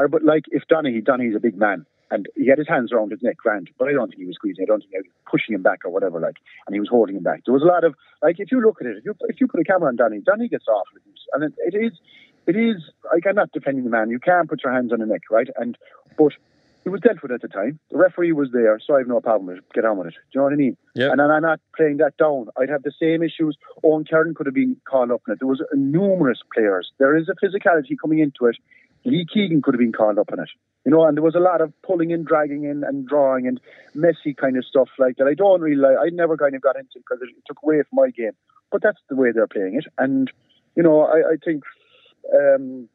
[0.09, 3.21] But like if Donaghy, Donaghy's a big man, and he had his hands around his
[3.21, 3.69] neck, grand.
[3.77, 4.63] But I don't think he was squeezing.
[4.63, 6.19] I don't think he was pushing him back or whatever.
[6.19, 6.37] Like,
[6.67, 7.41] and he was holding him back.
[7.45, 9.47] There was a lot of like if you look at it, if you if you
[9.47, 10.87] put a camera on Donaghy, Donaghy gets off,
[11.33, 11.93] and it, it is
[12.47, 12.77] it is
[13.13, 14.09] like I'm not defending the man.
[14.09, 15.47] You can't put your hands on the neck, right?
[15.57, 15.77] And
[16.17, 16.33] but
[16.85, 17.79] it was dealt with at the time.
[17.89, 19.63] The referee was there, so I have no problem with it.
[19.73, 20.13] Get on with it.
[20.13, 20.77] Do you know what I mean?
[20.93, 21.11] Yeah.
[21.11, 22.47] And I'm not playing that down.
[22.57, 23.57] I'd have the same issues.
[23.83, 25.39] Eoghan Kerin could have been called up in it.
[25.39, 26.91] There was numerous players.
[26.99, 28.57] There is a physicality coming into it.
[29.05, 30.49] Lee Keegan could have been called up on it.
[30.83, 33.59] You know, and there was a lot of pulling in, dragging in, and drawing and
[33.93, 35.25] messy kind of stuff like that.
[35.25, 35.95] I don't really like.
[35.99, 38.33] I never kind of got into because it, took away from my game.
[38.71, 39.85] But that's the way they're playing it.
[39.97, 40.31] And
[40.75, 41.63] you know, I, I think
[42.33, 42.87] um,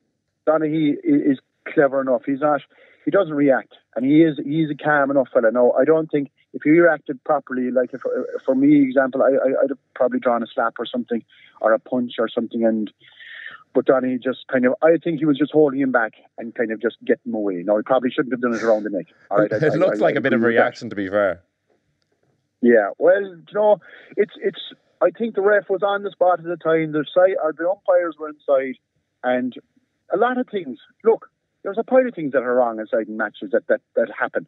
[0.47, 2.23] Donaghy is clever enough.
[2.27, 2.61] He's not.
[3.05, 4.39] He doesn't react, and he is.
[4.45, 5.51] He's a calm enough fella.
[5.51, 8.03] No, I don't think if he reacted properly, like if
[8.45, 11.25] for me, example, I, I I'd have probably drawn a slap or something,
[11.61, 12.93] or a punch or something, and
[13.75, 16.73] but Donny just kind of, I think he was just holding him back and kind
[16.73, 17.63] of just getting him away.
[17.65, 19.07] No, he probably shouldn't have done it around the neck.
[19.31, 20.95] All right, it I, looks I, like I, a bit of a reaction, that.
[20.95, 21.43] to be fair.
[22.61, 23.79] Yeah, well, you know,
[24.17, 24.61] it's it's.
[25.01, 26.93] I think the ref was on the spot at the time.
[26.93, 28.77] The side, uh, or the umpires were inside,
[29.25, 29.55] and
[30.13, 30.79] a lot of things.
[31.03, 31.31] Look,
[31.63, 34.47] there's a pile of things that are wrong inside in matches that that that happen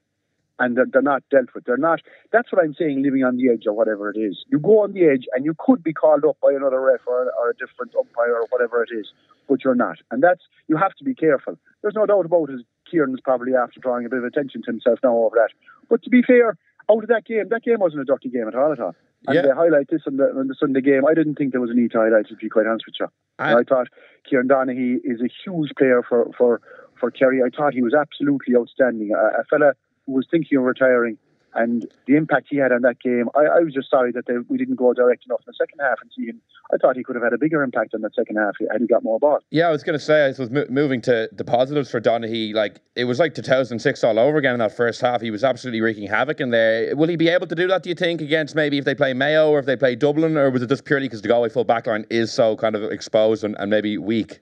[0.59, 1.65] and they're, they're, not dealt with.
[1.65, 2.01] They're not.
[2.33, 3.03] That's what I'm saying.
[3.03, 5.55] Living on the edge or whatever it is, you go on the edge and you
[5.59, 8.91] could be called up by another ref or, or a different umpire or whatever it
[8.93, 9.09] is,
[9.49, 9.99] but you're not.
[10.11, 11.59] And that's you have to be careful.
[11.83, 12.61] There's no doubt about it.
[12.91, 15.51] Kieran's probably after drawing a bit of attention to himself now over that.
[15.89, 16.57] But to be fair,
[16.91, 18.95] out of that game, that game wasn't a dirty game at all at all.
[19.27, 19.43] And yeah.
[19.43, 21.07] they highlight this in the, in the Sunday game.
[21.09, 22.97] I didn't think there was a need to highlight it, to be quite honest with
[22.99, 23.07] you.
[23.39, 23.87] I, I thought
[24.29, 26.61] Kieran Donaghy is a huge player for, for,
[26.99, 27.41] for Kerry.
[27.41, 29.13] I thought he was absolutely outstanding.
[29.13, 29.75] A, a fella
[30.07, 31.19] was thinking of retiring
[31.55, 34.35] and the impact he had on that game, I, I was just sorry that they,
[34.49, 36.41] we didn't go direct enough in the second half and see him.
[36.73, 38.87] I thought he could have had a bigger impact on that second half had he
[38.87, 39.41] got more ball.
[39.51, 42.55] Yeah, I was going to say, I was moving to the positives for Donaghy.
[42.55, 45.21] Like it was like 2006 all over again in that first half.
[45.21, 46.97] He was absolutely wreaking havoc in there.
[46.97, 47.83] Will he be able to do that?
[47.83, 50.51] Do you think against maybe if they play Mayo or if they play Dublin, or
[50.51, 53.57] was it just purely because the Galway full backline is so kind of exposed and,
[53.59, 54.41] and maybe weak?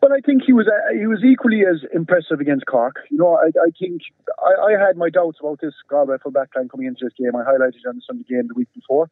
[0.00, 2.96] Well, I think he was uh, he was equally as impressive against Cork.
[3.10, 4.02] You know, I, I think
[4.38, 7.34] I, I, had my doubts about this Galway full back line coming into this game.
[7.34, 9.10] I highlighted on the Sunday game the week before.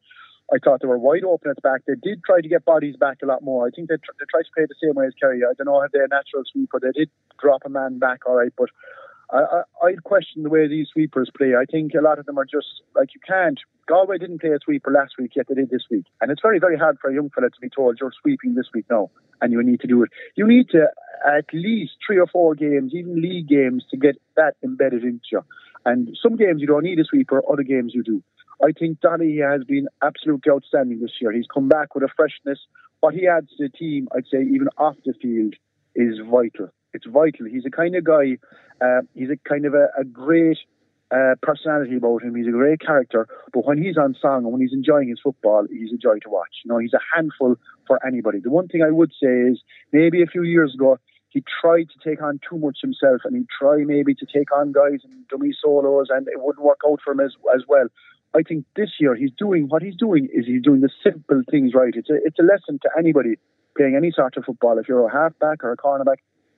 [0.53, 1.81] I thought they were wide open at the back.
[1.85, 3.67] They did try to get bodies back a lot more.
[3.67, 5.41] I think they, tr- they tried to play the same way as Kerry.
[5.43, 6.79] I don't know if they're natural sweeper.
[6.79, 8.69] They did drop a man back, all right, but
[9.31, 11.53] I, I, I'd question the way these sweepers play.
[11.55, 13.59] I think a lot of them are just like you can't.
[13.87, 16.05] Galway didn't play a sweeper last week, yet they did this week.
[16.21, 18.67] And it's very, very hard for a young fella to be told you're sweeping this
[18.73, 19.09] week now
[19.41, 20.09] and you need to do it.
[20.35, 20.87] You need to
[21.25, 25.41] at least three or four games, even league games, to get that embedded into you.
[25.85, 28.21] And some games you don't need a sweeper, other games you do.
[28.61, 31.31] I think Donny has been absolutely outstanding this year.
[31.31, 32.59] He's come back with a freshness.
[33.01, 35.53] What he adds to the team, I'd say, even off the field,
[35.95, 36.71] is vital.
[36.97, 37.45] It's vital.
[37.45, 38.37] He's a kind of guy.
[38.81, 40.57] Uh, he's a kind of a, a great
[41.11, 42.35] uh, personality about him.
[42.35, 45.65] He's a great character, but when he's on song and when he's enjoying his football,
[45.69, 46.53] he's a joy to watch.
[46.65, 47.55] You know, he's a handful
[47.87, 48.39] for anybody.
[48.39, 49.61] The one thing I would say is
[49.93, 53.43] maybe a few years ago he tried to take on too much himself, and he
[53.59, 57.11] tried maybe to take on guys and dummy solos, and it wouldn't work out for
[57.11, 57.87] him as as well.
[58.35, 61.73] I think this year he's doing what he's doing is he's doing the simple things
[61.73, 61.93] right.
[61.95, 63.35] It's a it's a lesson to anybody
[63.75, 64.77] playing any sort of football.
[64.79, 66.17] If you're a halfback or a cornerback,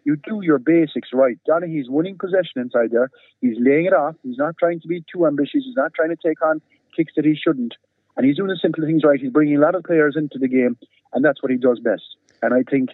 [0.10, 1.38] you do your basics right.
[1.48, 3.12] Donaghy's winning possession inside there.
[3.42, 4.16] He's laying it off.
[4.24, 5.62] He's not trying to be too ambitious.
[5.66, 6.62] He's not trying to take on
[6.96, 7.76] kicks that he shouldn't.
[8.18, 9.20] And he's doing the simple things right.
[9.20, 10.78] He's bringing a lot of players into the game,
[11.14, 12.18] and that's what he does best.
[12.42, 12.90] And I think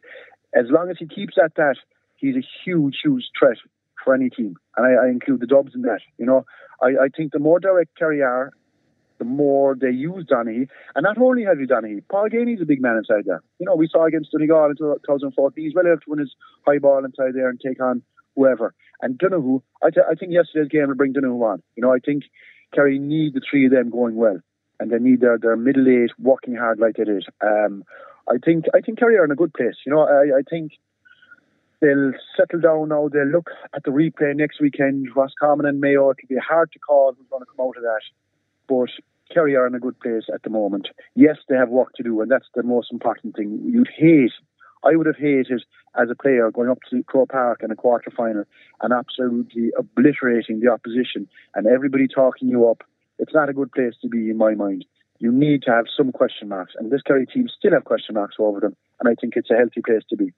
[0.53, 1.78] as long as he keeps at that,
[2.18, 3.57] he's a huge, huge threat
[4.03, 4.55] for any team.
[4.76, 6.01] And I, I include the Dubs in that.
[6.18, 6.45] You know,
[6.84, 8.51] I, I think the more direct Kerry are,
[9.18, 10.68] the more they use Donaghy.
[10.95, 13.41] And not only have you Donaghy, Paul Geaney's a big man inside there.
[13.59, 16.36] You know, we saw against Donegal in 2014, he's well able to win his
[16.66, 18.01] high ball inside there and take on
[18.36, 18.74] whoever.
[19.01, 21.63] And Donoghue, I, th- I think yesterday's game will bring Donoghue on.
[21.76, 22.24] You know, I think
[22.74, 24.39] Kerry need the three of them going well.
[24.80, 27.26] And they need their, their middle eight working hard like they did.
[27.41, 27.86] Um,
[28.30, 29.76] I think I think Kerry are in a good place.
[29.86, 30.74] You know, I, I think
[31.80, 33.07] they'll settle down now.
[33.07, 36.09] They'll look at the replay next weekend, Roscommon and Mayo.
[36.09, 38.01] It'll be hard to call who's going to come out of that.
[38.68, 38.89] But
[39.34, 40.89] Kerry are in a good place at the moment.
[41.16, 43.59] Yes, they have work to do, and that's the most important thing.
[43.66, 44.32] You'd hate,
[44.84, 45.63] I would have hated
[45.99, 48.43] as a player going up to Croke Park in a quarter final
[48.82, 52.84] and absolutely obliterating the opposition and everybody talking you up.
[53.18, 54.86] It's not a good place to be, in my mind.
[55.20, 58.36] You need to have some question marks, and this Kerry team still have question marks
[58.38, 60.34] over them, and I think it's a healthy place to be.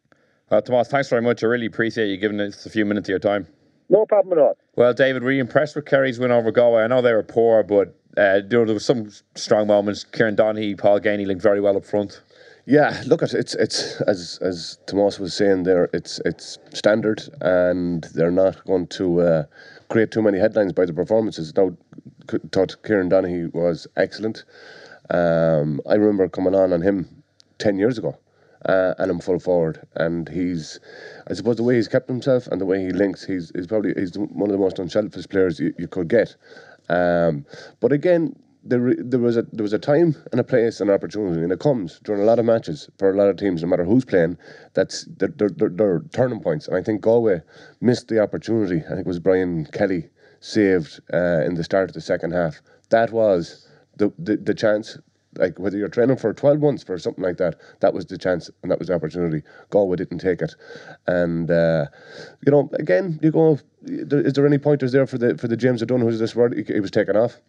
[0.49, 1.43] Well, Tomas, thanks very much.
[1.43, 3.47] I really appreciate you giving us a few minutes of your time.
[3.89, 4.57] No problem at all.
[4.75, 6.83] Well, David, were you impressed with Kerry's win over Galway?
[6.83, 10.03] I know they were poor, but uh, there, were some strong moments.
[10.03, 12.21] Kieran Donaghy, Paul Geaney linked very well up front.
[12.65, 15.89] Yeah, look at it's it's as as Tomas was saying there.
[15.93, 19.43] It's it's standard, and they're not going to uh,
[19.87, 21.55] create too many headlines by the performances.
[21.55, 21.77] Now,
[22.51, 24.43] thought Kieran Donaghy was excellent.
[25.09, 27.23] Um, I remember coming on on him
[27.57, 28.17] ten years ago,
[28.67, 29.85] uh, and I'm full forward.
[29.95, 30.79] And he's,
[31.29, 33.93] I suppose, the way he's kept himself and the way he links, he's, he's probably
[33.97, 36.35] he's one of the most unselfish players you, you could get.
[36.89, 37.45] Um,
[37.79, 40.93] but again, there there was a there was a time and a place and an
[40.95, 43.67] opportunity, and it comes during a lot of matches for a lot of teams, no
[43.67, 44.37] matter who's playing.
[44.73, 47.41] That's they're, they're turning points, and I think Galway
[47.81, 48.83] missed the opportunity.
[48.85, 50.09] I think it was Brian Kelly
[50.39, 52.61] saved uh, in the start of the second half.
[52.89, 54.97] That was the, the, the chance
[55.37, 58.49] Like whether you're training for 12 months for something like that, that was the chance
[58.61, 59.43] and that was the opportunity.
[59.69, 60.55] Galway didn't take it,
[61.05, 61.85] and uh,
[62.45, 63.59] you know, again, you go.
[63.83, 66.09] Is there any pointers there for the for the James O'Donoghue?
[66.09, 66.55] Who's this word?
[66.57, 67.39] He, he was taken off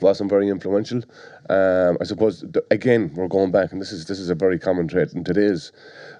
[0.00, 1.02] wasn't very influential.
[1.48, 4.88] Um, I suppose again we're going back, and this is this is a very common
[4.88, 5.72] trait in today's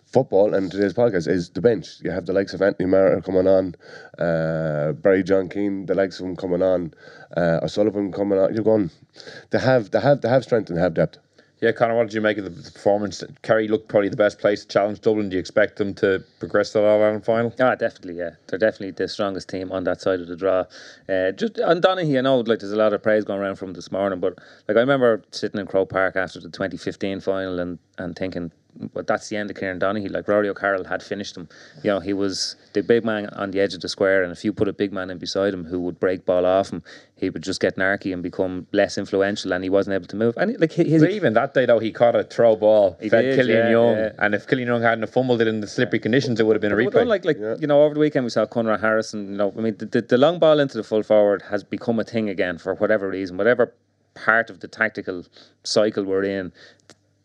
[0.06, 1.98] football and today's podcast is the bench.
[2.02, 3.74] You have the likes of Anthony Maher coming on,
[4.18, 6.94] uh, Barry John Keane, the likes of him coming on,
[7.36, 8.54] uh, O'Sullivan coming on.
[8.54, 8.90] You're going,
[9.50, 11.18] they have they have they have strength and they have depth.
[11.60, 13.24] Yeah, Conor, what did you make of the performance?
[13.40, 15.30] Kerry looked probably the best place to challenge Dublin.
[15.30, 17.54] Do you expect them to progress to the All Ireland final?
[17.58, 18.32] Ah, definitely, yeah.
[18.46, 20.64] They're definitely the strongest team on that side of the draw.
[21.08, 23.72] Uh, just on Donaghy, I know like there's a lot of praise going around from
[23.72, 24.34] this morning, but
[24.68, 28.52] like I remember sitting in Croke Park after the 2015 final and, and thinking,
[28.94, 30.10] but that's the end of Kieran Donaghy.
[30.10, 31.48] Like Rory O'Carroll had finished him.
[31.82, 34.44] You know, he was the big man on the edge of the square, and if
[34.44, 36.82] you put a big man in beside him who would break ball off him,
[37.16, 40.34] he would just get narky and become less influential, and he wasn't able to move.
[40.36, 43.22] And like his, But even that day though, he caught a throw ball, He fed
[43.22, 44.12] did, Killian yeah, Young, yeah.
[44.18, 46.72] and if Killian Young hadn't fumbled it in the slippery conditions, it would have been
[46.72, 47.02] a But replay.
[47.02, 49.30] unlike like you know over the weekend we saw Connor Harrison.
[49.30, 51.98] You know, I mean the, the, the long ball into the full forward has become
[51.98, 53.72] a thing again for whatever reason, whatever
[54.14, 55.24] part of the tactical
[55.62, 56.52] cycle we're in.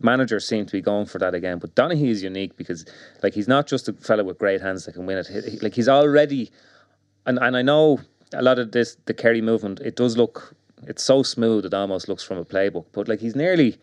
[0.04, 2.86] Managers seem to be going for that again, but Donaghy is unique because,
[3.24, 5.28] like, he's not just a fellow with great hands that can win it.
[5.28, 6.52] He- like, he's already,
[7.26, 8.00] and and I know
[8.34, 9.80] a lot of this, the Kerry movement.
[9.82, 10.56] It does look,
[10.88, 11.66] it's so smooth.
[11.66, 13.78] It almost looks from a playbook, but like he's nearly,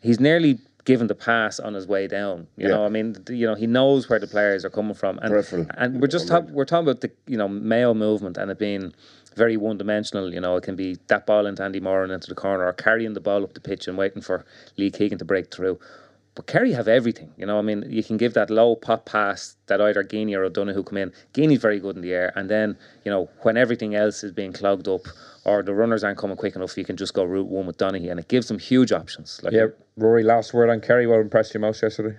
[0.00, 2.46] he's nearly given the pass on his way down.
[2.56, 2.74] You Yeah.
[2.76, 5.66] know, I mean, you know, he knows where the players are coming from, and Peripheral.
[5.76, 8.94] and we're just talk, we're talking about the you know Mayo movement and it being
[9.36, 10.32] very one dimensional.
[10.32, 13.14] You know, it can be that ball into Andy Moran into the corner or carrying
[13.14, 14.44] the ball up the pitch and waiting for
[14.76, 15.78] Lee Keegan to break through.
[16.34, 17.58] But Kerry have everything, you know.
[17.58, 20.98] I mean, you can give that low pop pass that either Geaney or O'Donoghue come
[20.98, 21.12] in.
[21.34, 24.52] Geaney's very good in the air, and then you know when everything else is being
[24.52, 25.00] clogged up
[25.44, 28.08] or the runners aren't coming quick enough, you can just go route one with Donaghy,
[28.08, 29.40] and it gives them huge options.
[29.42, 29.66] Like yeah,
[29.96, 31.08] Rory, last word on Kerry.
[31.08, 32.16] What impressed you most yesterday?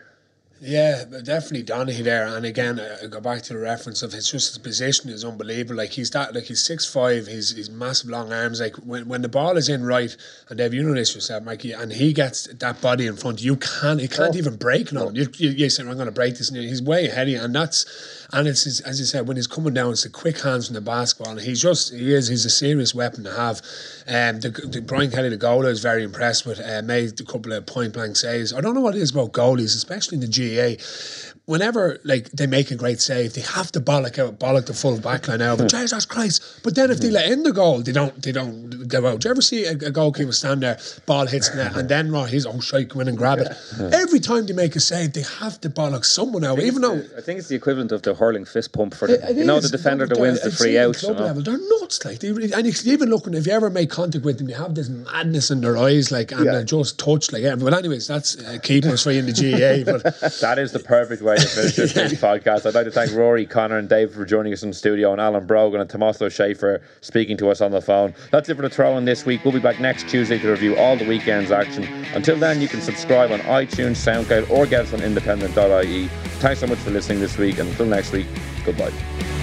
[0.62, 2.28] Yeah, but definitely Donaghy there.
[2.28, 5.24] And again, I I go back to the reference of his just his position is
[5.24, 5.78] unbelievable.
[5.78, 7.28] Like he's that, like he's six five.
[7.28, 8.60] He's he's massive long arms.
[8.60, 10.16] Like when, when the ball is in right,
[10.49, 13.55] and Dave, you know this yourself, Mikey, and he gets that body in front, you
[13.55, 15.16] can't, he can't even break on him.
[15.16, 17.41] You, you, you say, I'm going to break this, and he's way ahead of you,
[17.41, 18.18] and that's.
[18.32, 20.76] And it's his, as you said, when he's coming down, it's the quick hands from
[20.76, 23.60] the basketball, and he's just he is he's a serious weapon to have.
[24.07, 26.60] Um, the, the Brian Kelly, the goalie, is very impressed with.
[26.60, 28.53] Uh, made a couple of point blank saves.
[28.53, 31.29] I don't know what it is about goalies, especially in the GAA.
[31.50, 35.00] Whenever like they make a great save, they have to bollock out, bollock the full
[35.00, 35.58] back line out.
[35.58, 36.62] But Jesus Christ!
[36.64, 39.22] But then if they let in the goal, they don't, they don't go out.
[39.22, 40.78] Do you ever see a, a goalkeeper stand there,
[41.08, 43.47] ball hits net, and then right, he's oh shite, go in and grab it.
[43.91, 47.22] Every time they make a save, they have to bollock someone out, even though I
[47.22, 49.72] think it's the equivalent of the hurling fist pump for the, it you know is.
[49.72, 50.97] the defender that wins the free out.
[50.97, 51.26] Club you know.
[51.26, 52.06] level, they're nuts.
[52.06, 54.54] Like they really, and you even looking if you ever make contact with them, they
[54.54, 56.52] have this madness in their eyes, like and Yeah.
[56.52, 57.34] they're just touched.
[57.34, 57.56] Like, yeah.
[57.56, 59.91] But anyways, that's uh, keeping us free in the GAA.
[59.91, 60.04] But
[60.41, 62.66] That is the perfect way to finish this week's podcast.
[62.66, 65.22] I'd like to thank Rory, Conor, and Dave for joining us in the studio, and
[65.22, 68.14] Alan Brogan and Tomás Ó Sé for speaking to us on the phone.
[68.32, 69.44] That's it for the throw in this week.
[69.44, 71.84] We'll be back next Tuesday to review all the weekend's action.
[72.14, 76.08] Until then, you can subscribe on iTunes, SoundCloud, or get us on independent.ie.
[76.40, 78.28] Thanks so much for listening this week, and until next week,
[78.66, 79.39] goodbye.